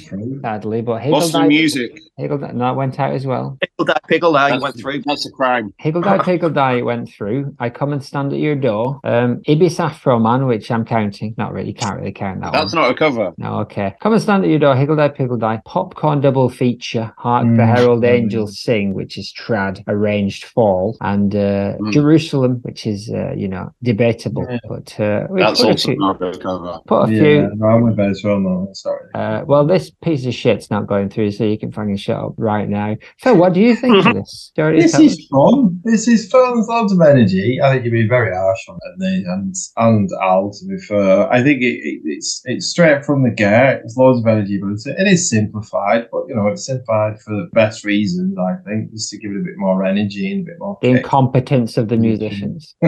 [0.42, 1.48] sadly, but Hagel Boston died.
[1.48, 1.98] music.
[2.16, 3.56] Hagel, no, it went out as well.
[3.60, 5.02] Pickle that pickle that went through.
[5.06, 5.72] that's a crime.
[5.78, 7.54] Higgle Die Pickle Die went through.
[7.58, 9.00] I come and stand at your door.
[9.04, 11.34] Um, Ibis Afro Man, which I'm counting.
[11.38, 12.82] Not really, can't really count that That's one.
[12.82, 13.32] not a cover.
[13.38, 13.94] No, okay.
[14.00, 14.76] Come and stand at your door.
[14.76, 15.62] Higgle Die Pickle Die.
[15.64, 17.12] Popcorn double feature.
[17.16, 17.76] Hark the Mm.
[17.76, 21.92] Herald Angels Sing, which is trad arranged fall, and uh, Mm.
[21.92, 24.58] Jerusalem, which is uh, you know debatable, Yeah.
[24.68, 25.96] but uh, That's put a also few.
[25.98, 26.78] not a cover.
[26.86, 28.40] Put a Yeah, few no, I'm with Ben as well.
[28.40, 29.06] No, sorry.
[29.14, 32.34] uh, well, this piece of shit's not going through, so you can fucking shut up
[32.38, 32.96] right now.
[33.18, 34.52] So, what do you think of this?
[34.56, 35.12] Do This tell us?
[35.12, 35.80] is fun.
[35.84, 36.54] This is fun.
[36.54, 37.60] There's loads of energy.
[37.62, 40.50] I think you'd be very harsh on it, and and Al.
[40.50, 43.82] To be fair, I think it, it, it's it's straight from the get.
[43.84, 46.08] It's loads of energy, but it's, it is simplified.
[46.12, 48.36] But you know, it's simplified for the best reasons.
[48.38, 50.78] I think just to give it a bit more energy and a bit more.
[50.80, 50.96] the kick.
[50.98, 52.74] incompetence of the musicians.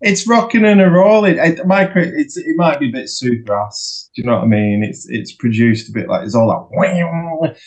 [0.00, 1.38] it's rocking and a rolling.
[1.38, 1.58] It,
[1.92, 4.08] cri- it's it might be a bit supergrass.
[4.14, 4.82] Do you know what I mean?
[4.82, 6.68] It's it's produced a bit like it's all that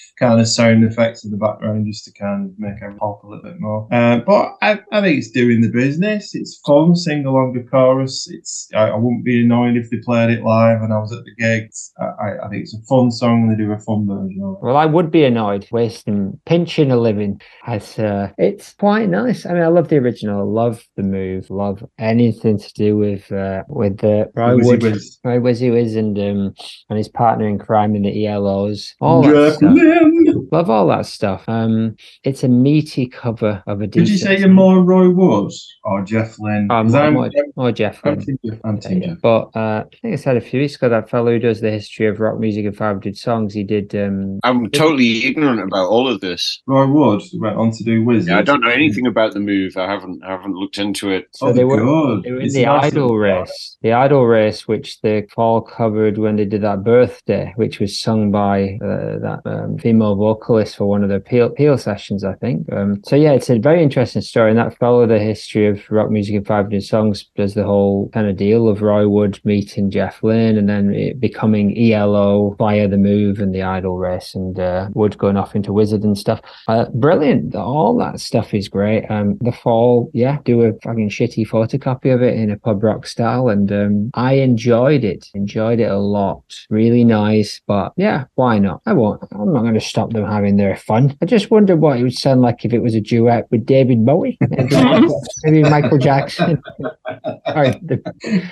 [0.20, 3.28] kind of sound effects in the background just to kind of make everything pop a
[3.28, 3.88] little bit more.
[3.92, 6.36] Uh, but I, I think it's doing the business.
[6.36, 6.96] It's fun.
[6.96, 8.28] Sing along the chorus.
[8.30, 11.24] It's I, I wouldn't be annoyed if they played it live and I was at
[11.24, 11.92] the gigs.
[12.00, 14.66] I, I, think it's a fun song and they do a fun version of it.
[14.66, 17.42] Well, I would be annoyed wasting pinching a living.
[17.66, 19.46] As uh, it's quite nice.
[19.46, 20.40] I mean, I love the original.
[20.40, 21.50] I Love the move.
[21.50, 25.20] Love anything to do with uh, with uh, Roy Wizzy Wood, Wiz.
[25.24, 26.54] Roy Wizzy Wiz, and um,
[26.90, 28.94] and his partner in crime in the ELOs.
[29.02, 29.76] All that stuff.
[30.52, 31.44] Love all that stuff.
[31.48, 33.88] Um, it's a meaty cover of a.
[33.88, 36.68] Did you say you're more Roy Woods or Jeff Lynne?
[36.70, 38.00] Um, 'Cause I'm, more, more Jeff.
[38.04, 38.26] I'm Lynne.
[38.26, 38.60] Team Jeff.
[38.66, 39.02] I'm Yeah, Team.
[39.02, 39.18] Jeff.
[39.22, 41.72] But uh, I think I said a few weeks ago that fellow who does the
[41.72, 43.54] history of rock music and 500 songs.
[43.54, 43.96] He did.
[43.96, 46.62] Um, I'm totally ignorant about all of this.
[46.68, 48.30] Roy Wood went on to do Wizards.
[48.30, 49.78] Yeah, I don't know anything about the move.
[49.78, 51.28] I haven't I haven't looked into it.
[51.32, 51.78] So oh, they were-
[52.22, 56.18] They were in It's the nice Idle Race, the Idle Race, which the fall covered
[56.18, 60.86] when they did that birthday, which was sung by uh, that um, female vocalist for
[60.86, 62.72] one of the Peel, Peel sessions, I think.
[62.72, 66.10] Um, so yeah, it's a very interesting story, and that followed the history of rock
[66.10, 67.26] music and 500 songs.
[67.36, 71.20] Does the whole kind of deal of Roy Wood meeting Jeff Lynne, and then it
[71.20, 75.74] becoming ELO via the move and the Idle Race, and uh, Wood going off into
[75.74, 76.42] Wizzard and stuff.
[76.68, 77.56] Uh, brilliant.
[77.72, 79.10] All that stuff is great.
[79.10, 83.08] Um, the fall, yeah, do a fucking shitty photocopy of it in a pub rock
[83.08, 85.30] style, and um, I enjoyed it.
[85.34, 86.44] Enjoyed it a lot.
[86.70, 88.82] Really nice, but yeah, why not?
[88.86, 89.24] I won't.
[89.32, 91.18] I'm not going to stop them having their fun.
[91.22, 94.06] I just wonder what it would sound like if it was a duet with David
[94.06, 94.76] Bowie, maybe,
[95.44, 96.62] maybe Michael Jackson.
[97.24, 97.80] all right,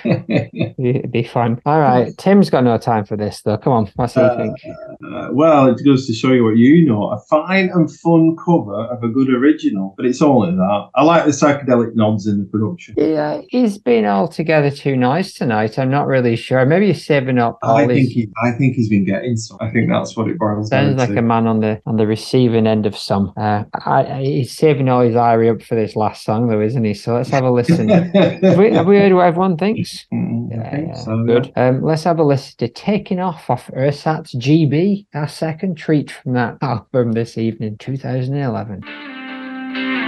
[0.02, 1.60] it'd be fun.
[1.66, 3.58] All right, Tim's got no time for this though.
[3.58, 4.89] Come on, what do you think?
[5.04, 7.10] Uh, well, it goes to show you what you know.
[7.10, 10.88] A fine and fun cover of a good original, but it's only that.
[10.94, 12.94] I like the psychedelic nods in the production.
[12.96, 15.78] Yeah, he's been altogether too nice tonight.
[15.78, 16.64] I'm not really sure.
[16.66, 17.90] Maybe he's saving up all I his.
[17.96, 19.56] think he, I think he's been getting some.
[19.60, 20.98] I think that's what it boils down to.
[20.98, 23.32] Sounds like a man on the on the receiving end of some.
[23.36, 26.84] Uh, I, I, he's saving all his ire up for this last song, though, isn't
[26.84, 26.94] he?
[26.94, 27.88] So let's have a listen.
[27.88, 28.12] have,
[28.58, 30.06] we, have we heard what everyone thinks?
[30.12, 31.52] Mm, Yeah, think so, good.
[31.56, 36.34] Um, let's have a listen to "Taking Off" off Ersatz GB, our second treat from
[36.34, 39.99] that album this evening, 2011.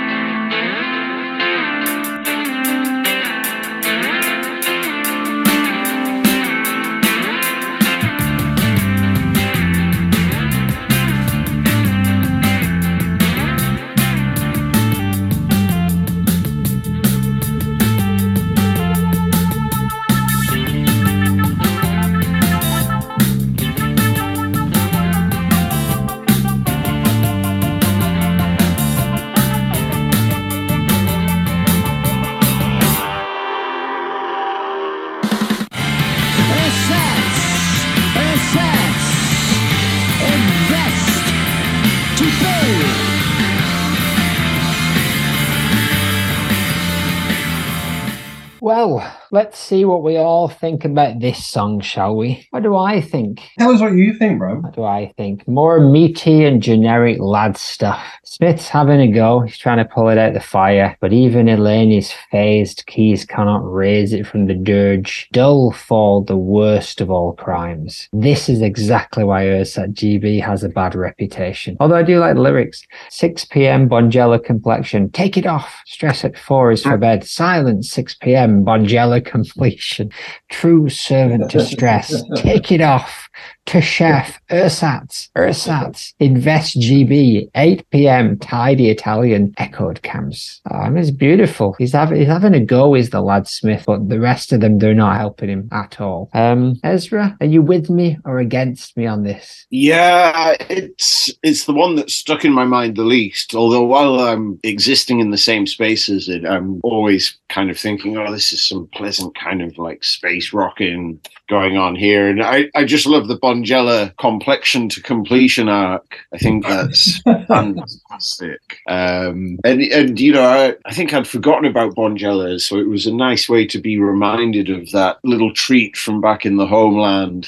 [48.75, 52.47] Well, let's see what we all think about this song, shall we?
[52.53, 53.43] What do I think?
[53.59, 54.61] Tell us what you think, bro.
[54.61, 55.47] What do I think?
[55.47, 58.03] More meaty and generic lad stuff.
[58.25, 59.41] Smith's having a go.
[59.41, 62.87] He's trying to pull it out the fire, but even Eleni is phased.
[62.87, 65.29] Keys cannot raise it from the dirge.
[65.33, 68.09] Dull fall the worst of all crimes.
[68.15, 71.77] This is exactly why Ersatz GB has a bad reputation.
[71.79, 72.83] Although I do like the lyrics.
[73.11, 73.87] 6 p.m.
[73.87, 75.11] Bonjela complexion.
[75.11, 75.83] Take it off.
[75.85, 76.97] Stress at 4 is for ah.
[76.97, 77.25] bed.
[77.25, 78.62] Silence 6 p.m.
[78.65, 80.09] Bonjela completion.
[80.53, 82.23] True servant to stress.
[82.37, 83.29] Take it off
[83.67, 88.39] to chef Ersatz, Ersatz, Invest GB, 8 p.m.
[88.39, 90.61] Tidy Italian echoed camps.
[90.71, 91.75] Um, it's beautiful.
[91.79, 94.79] He's having he's having a go, is the lad Smith, but the rest of them
[94.79, 96.29] they're not helping him at all.
[96.35, 99.67] Um, Ezra, are you with me or against me on this?
[99.71, 103.55] Yeah, it's it's the one that stuck in my mind the least.
[103.55, 108.17] Although while I'm existing in the same space as it, I'm always kind of thinking,
[108.17, 111.21] oh, this is some pleasant kind of like space rocking
[111.53, 112.29] going on here.
[112.29, 116.19] And I, I just love the Bonjela complexion to completion arc.
[116.33, 118.79] I think that's fantastic.
[118.89, 123.07] Um, and and you know, I, I think I'd forgotten about Bonjela, so it was
[123.07, 127.47] a nice way to be reminded of that little treat from back in the homeland.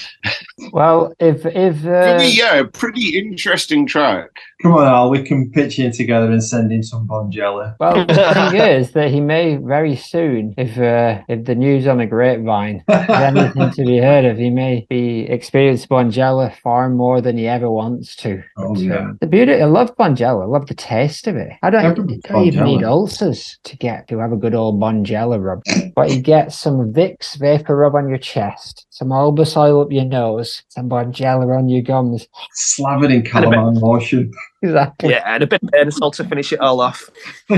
[0.72, 4.30] Well, if if uh, Pretty, yeah, pretty interesting track.
[4.62, 5.10] Come on, Al.
[5.10, 7.76] We can pitch in together and send in some Bonjela.
[7.80, 11.98] well, the thing is that he may very soon, if uh, if the news on
[11.98, 17.20] the grapevine is anything to be heard of, he may be experienced Bonjela far more
[17.20, 18.42] than he ever wants to.
[18.56, 19.12] Oh, uh, yeah.
[19.20, 20.42] the beauty, I love Bonjela.
[20.42, 21.52] I love the taste of it.
[21.62, 24.80] I don't, Everybody's you don't even need ulcers to get to have a good old
[24.80, 25.62] Bonjela rub.
[25.94, 30.04] but you get some Vicks vapor rub on your chest, some Olbas oil up your
[30.04, 32.26] nose, some Bonjela on your gums.
[32.52, 34.32] Slathered in calamine lotion.
[34.64, 35.10] Exactly.
[35.10, 37.08] Yeah, and a bit of painful to finish it all off.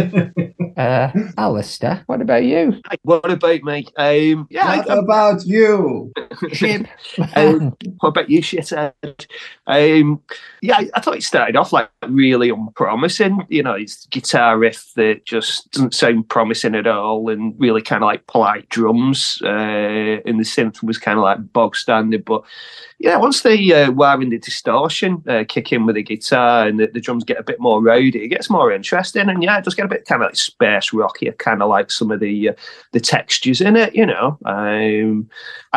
[0.76, 2.82] Uh, Alistair, what about you?
[2.90, 3.86] Hey, What about me?
[3.96, 6.12] Um, yeah, What I, about you?
[6.52, 6.86] Chip.
[7.34, 9.26] Um, what about you, shithead?
[9.66, 10.20] Um,
[10.60, 13.46] yeah, I, I thought it started off like really unpromising.
[13.48, 18.02] You know, it's guitar riff that just doesn't sound promising at all, and really kind
[18.02, 19.40] of like polite drums.
[19.42, 19.46] Uh,
[20.26, 22.22] and the synth was kind of like bog standard.
[22.26, 22.42] But
[22.98, 26.81] yeah, once they uh, wire in the distortion, uh, kick in with the guitar, and
[26.81, 29.28] the, the drums get a bit more rowdy, it gets more interesting.
[29.28, 31.90] And yeah, it does get a bit kind of like space rocky, kind of like
[31.90, 32.52] some of the uh,
[32.93, 33.94] the textures in it.
[33.94, 35.28] You know, um,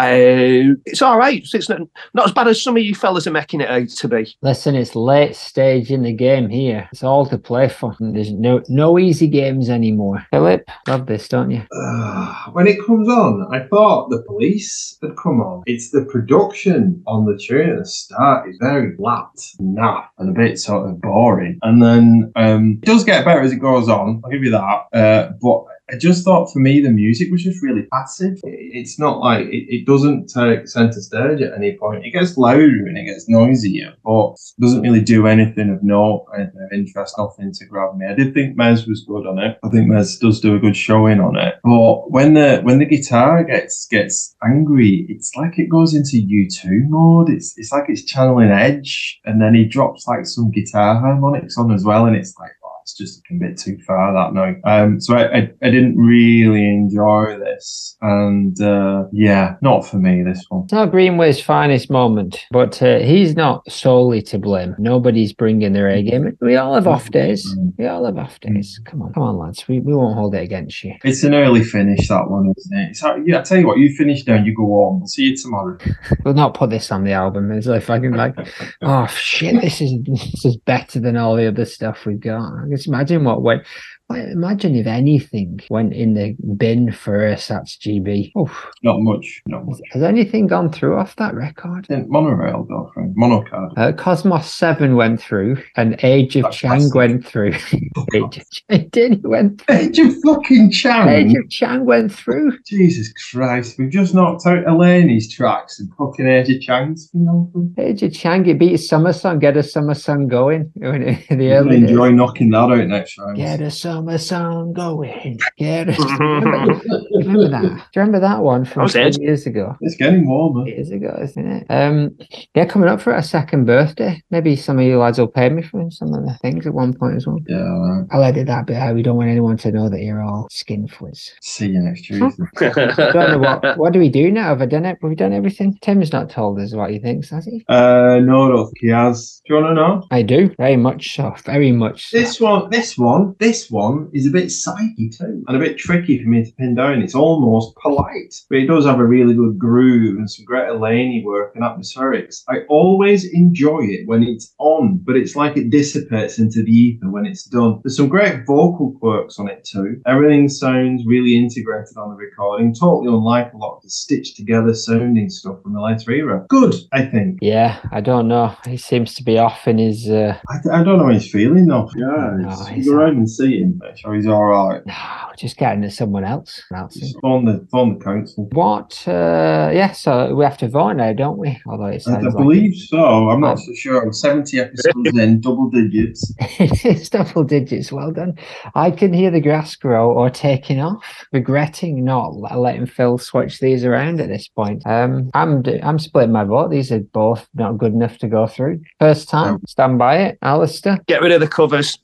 [0.08, 1.46] uh, it's all right.
[1.54, 1.82] It's not,
[2.14, 4.36] not as bad as some of you fellas are making it out to be.
[4.42, 6.88] Listen, it's late stage in the game here.
[6.92, 7.96] It's all to play for.
[8.00, 10.26] There's no no easy games anymore.
[10.32, 11.64] Philip, love this, don't you?
[11.72, 15.64] Uh, when it comes on, I thought the police had come on.
[15.66, 20.40] It's the production on the tune at the start is very flat, naff, and a
[20.40, 21.60] bit sort of boring.
[21.64, 24.22] And then um, it does get better as it goes on.
[24.24, 24.86] I'll give you that.
[24.94, 28.40] Uh, but I just thought for me the music was just really passive.
[28.44, 32.06] It's not like it, it doesn't take centre stage at any point.
[32.06, 36.62] It gets louder and it gets noisier, but doesn't really do anything of note, anything
[36.62, 38.06] of interest, nothing to grab me.
[38.06, 39.58] I did think Mez was good on it.
[39.64, 41.56] I think Mez does do a good showing on it.
[41.64, 46.90] But when the when the guitar gets gets angry, it's like it goes into U2
[46.90, 47.30] mode.
[47.30, 51.72] It's it's like it's channeling Edge, and then he drops like some guitar harmonics on
[51.72, 52.52] as well, and it's like.
[52.90, 54.58] It's just a bit too far that night.
[54.64, 60.24] Um, so I, I, I didn't really enjoy this, and uh, yeah, not for me.
[60.24, 60.64] This one.
[60.64, 64.76] It's not Greenway's finest moment, but uh, he's not solely to blame.
[64.80, 66.36] Nobody's bringing their A game.
[66.42, 67.56] We all have off days.
[67.78, 68.80] We all have off days.
[68.86, 69.68] Come on, come on, lads.
[69.68, 70.96] We, we won't hold it against you.
[71.04, 72.90] It's an early finish, that one, isn't it?
[72.90, 75.00] It's how, yeah, I tell you what, you finish down, you go on.
[75.00, 75.78] We'll see you tomorrow.
[76.26, 77.52] We'll not put this on the album.
[77.52, 78.36] It's like fucking like,
[78.82, 82.42] oh shit, this is this is better than all the other stuff we've got.
[82.42, 83.64] I just imagine what went.
[84.10, 88.32] Like, Imagine if anything went in the bin for Ersatz GB.
[88.38, 88.68] Oof.
[88.84, 89.80] Not much, not much.
[89.92, 91.88] Has anything gone through off that record?
[91.88, 93.14] Didn't monorail through?
[93.16, 93.72] Monocard.
[93.78, 96.96] Uh, Cosmos 7 went through, and Age of That's Chang massive.
[96.96, 97.54] went through.
[98.14, 101.38] Age of Chang did it went Age of fucking Age Chang.
[101.38, 102.58] of Chang went through.
[102.66, 107.76] Jesus Christ, we've just knocked out Eleni's tracks and fucking Age of Chang's been.
[107.78, 110.72] Age of Chang, it beat Summer Song, get a Summer Song going.
[110.82, 111.90] In the early days.
[111.90, 113.38] enjoy knocking that out next round.
[113.38, 115.40] Get a summer song going.
[115.58, 116.82] Get a remember,
[117.14, 117.62] remember that?
[117.62, 119.22] Do you remember that one from was ten it.
[119.22, 119.76] years ago?
[119.82, 120.68] It's getting warmer.
[120.68, 121.66] Years ago, isn't it?
[121.70, 122.18] Um,
[122.56, 124.22] yeah, coming up for a second birthday.
[124.32, 126.94] Maybe some of you lads will pay me for some of the things at one
[126.94, 127.40] point as well.
[127.48, 128.08] Yeah, all right.
[128.12, 128.96] I'll edit that bit out.
[128.96, 131.32] We don't want anyone to know that you're all skin fliz.
[131.42, 132.44] See you next Tuesday.
[132.60, 134.50] Don't know what what do we do now?
[134.50, 134.98] Have I done it?
[135.02, 135.78] Have we done everything?
[135.82, 137.64] Tim's not told us what he thinks, has he?
[137.68, 139.42] Uh, no, I don't he has.
[139.48, 140.04] Do you want to know?
[140.12, 141.34] I do, very much so.
[141.46, 142.18] Very much so.
[142.18, 146.22] This one, this one, this one is a bit psyche too, and a bit tricky
[146.22, 147.02] for me to pin down.
[147.02, 151.24] It's almost polite, but it does have a really good groove and some great Eleni
[151.24, 152.44] work and atmospherics.
[152.48, 157.10] I always enjoy it when it's on, but it's like it dissipates into the ether
[157.10, 157.80] when it's done.
[157.84, 160.02] There's some great vocal quirks on it too.
[160.06, 164.74] Everything sounds really integrated on the recording, totally unlike a lot of the stitched together
[164.74, 166.46] sounding stuff from the later era.
[166.50, 167.40] Good, I think.
[167.42, 168.56] Yeah, I don't know.
[168.66, 171.68] He seems to be off in his uh I, I don't know how he's feeling
[171.68, 171.90] though.
[171.96, 172.06] Yeah,
[172.38, 173.79] No, it's- he's you go around and see him.
[173.82, 174.82] Make sure he's all right.
[174.86, 174.94] no,
[175.38, 176.62] just getting to someone else.
[176.70, 176.96] That's.
[176.96, 178.48] Just phone the phone the council.
[178.52, 179.08] What?
[179.08, 181.60] Uh, yeah, so we have to vote now, don't we?
[181.68, 183.30] Although it I, sounds I like believe so.
[183.30, 184.02] I'm not so sure.
[184.02, 186.34] I'm 70 episodes in, double digits.
[186.40, 187.92] it's double digits.
[187.92, 188.38] Well done.
[188.76, 193.86] I can hear the grass grow or taking off, regretting not letting Phil switch these
[193.86, 194.86] around at this point.
[194.86, 196.70] Um, I'm d- I'm splitting my vote.
[196.70, 198.82] These are both not good enough to go through.
[199.00, 201.00] First time, stand by it, Alistair.
[201.08, 201.98] Get rid of the covers.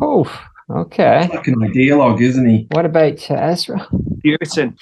[0.00, 0.24] Oh,
[0.70, 1.28] okay.
[1.28, 2.66] Like an ideologue, isn't he?
[2.70, 3.88] What about uh, Ezra?
[4.22, 4.76] Puritan.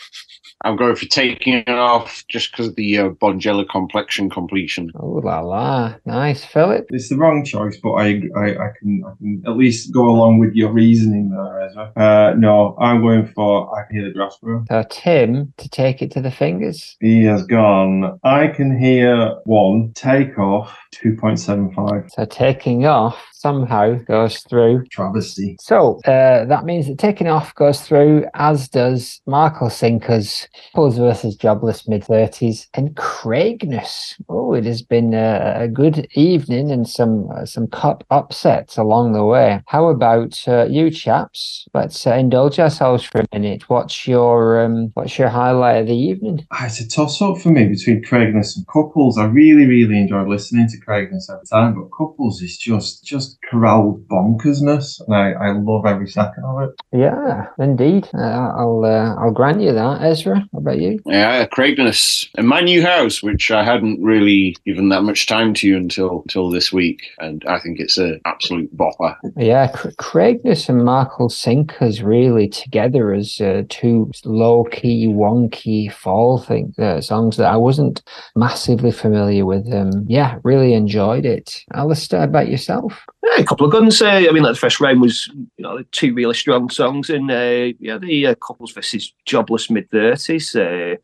[0.63, 4.91] I'm going for taking it off just because of the uh, Bonjela complexion completion.
[4.97, 6.87] Oh la la, nice, Philip.
[6.91, 10.39] It's the wrong choice, but I, I, I can I can at least go along
[10.39, 11.93] with your reasoning there, Ezra.
[11.97, 14.65] Uh, no, I'm going for I can hear the grass grow.
[14.69, 16.97] So Tim to take it to the fingers.
[17.01, 18.19] He has gone.
[18.25, 24.85] I can hear one take off 2.75 So taking off somehow goes through.
[24.91, 25.57] travesty.
[25.61, 30.65] So uh, that means that taking off goes through, as does Mark'll Sink Us weeks.
[30.75, 34.15] Couples versus Jobless Mid 30s and Craigness.
[34.29, 39.13] Oh, it has been a, a good evening and some uh, some cup upsets along
[39.13, 39.61] the way.
[39.67, 41.67] How about uh, you chaps?
[41.75, 43.69] Let's uh, indulge ourselves for a minute.
[43.69, 46.47] What's your um, what's your highlight of the evening?
[46.51, 49.19] Ah, It's a toss up for me between Craigness and Couples.
[49.19, 54.07] I really, really enjoy listening to Craigness every time, but Couples is just just corralled
[54.09, 56.71] bonkersness, and I, I love every second of it.
[56.93, 58.09] Yeah, indeed.
[58.15, 60.34] Uh, I'll uh, I'll grant you that, Ezra.
[60.35, 61.01] How about you?
[61.07, 65.77] Yeah, Craigness in my new house, which I hadn't really given that much time to
[65.77, 69.17] until until this week, and I think it's an absolute bopper.
[69.37, 75.93] Yeah, Cra- Craigness and Mark'll Sink Us really together as uh, two low key, wonky
[75.93, 78.03] fall thing uh, songs that I wasn't
[78.37, 79.73] massively familiar with.
[79.73, 81.65] Um, yeah, really enjoyed it.
[81.73, 83.05] Alistair, about yourself?
[83.23, 84.01] Yeah, a couple of guns.
[84.03, 87.31] Uh, I mean, like the first round was, you know, two really strong songs, and
[87.31, 90.24] uh, yeah, the uh, couples versus jobless mid thirties
[90.57, 90.97] uh,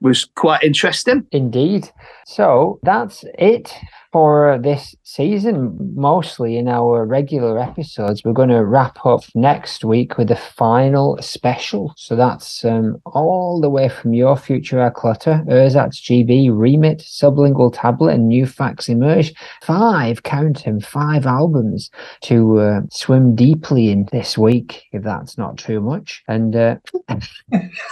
[0.00, 1.26] was quite interesting.
[1.32, 1.90] Indeed.
[2.26, 3.74] So that's it
[4.12, 8.24] for this season, mostly in our regular episodes.
[8.24, 11.92] We're going to wrap up next week with the final special.
[11.96, 17.72] So that's um, all the way from Your Future Our Clutter, Ersatz GB, Remit, Sublingual
[17.72, 19.32] Tablet, and New Facts Emerge.
[19.62, 21.90] Five, count 'em, five albums
[22.22, 26.22] to uh, swim deeply in this week, if that's not too much.
[26.26, 26.76] And uh,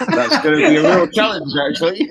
[0.01, 2.11] That's going to be a real challenge, actually you.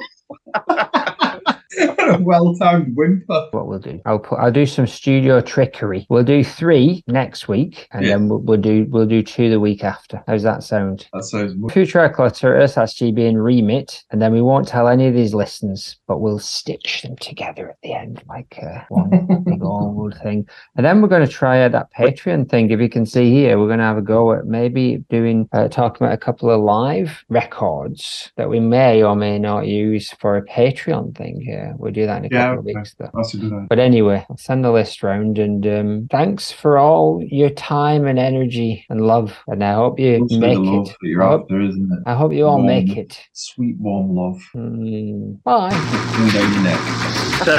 [2.21, 3.47] well timed whimper.
[3.51, 3.99] what we'll do.
[4.05, 6.05] I'll put I'll do some studio trickery.
[6.09, 8.11] We'll do three next week, and Yeah.
[8.13, 10.23] then we'll, we'll do we'll do two the week after.
[10.27, 11.07] How's that sound?
[11.13, 15.13] That sounds Future Clutter, Ersatz GB, and Remit, and then we won't tell any of
[15.13, 20.15] these listens, but we'll stitch them together at the end like uh, one big old
[20.23, 20.47] thing.
[20.75, 22.71] And then we're going to try out that Patreon thing.
[22.71, 25.67] If you can see here, we're going to have a go at maybe doing uh,
[25.67, 30.37] talking about a couple of live records that we may or may not use for
[30.37, 31.41] a Patreon thing.
[31.41, 32.95] Here, we'll do that in a Yeah, couple of weeks.
[32.97, 33.09] Though.
[33.13, 33.67] That's a good idea.
[33.69, 38.17] But anyway, I'll send the list round and um, thanks for all your time and
[38.19, 39.37] energy and love.
[39.47, 40.95] And I hope you Mostly make the love it.
[41.01, 41.99] that you're I hope, after, isn't it?
[42.05, 43.19] I hope you all make it.
[43.33, 44.41] Sweet warm love.
[44.55, 45.69] Mm, bye.
[45.71, 46.79] Coming down your neck.
[47.45, 47.55] So,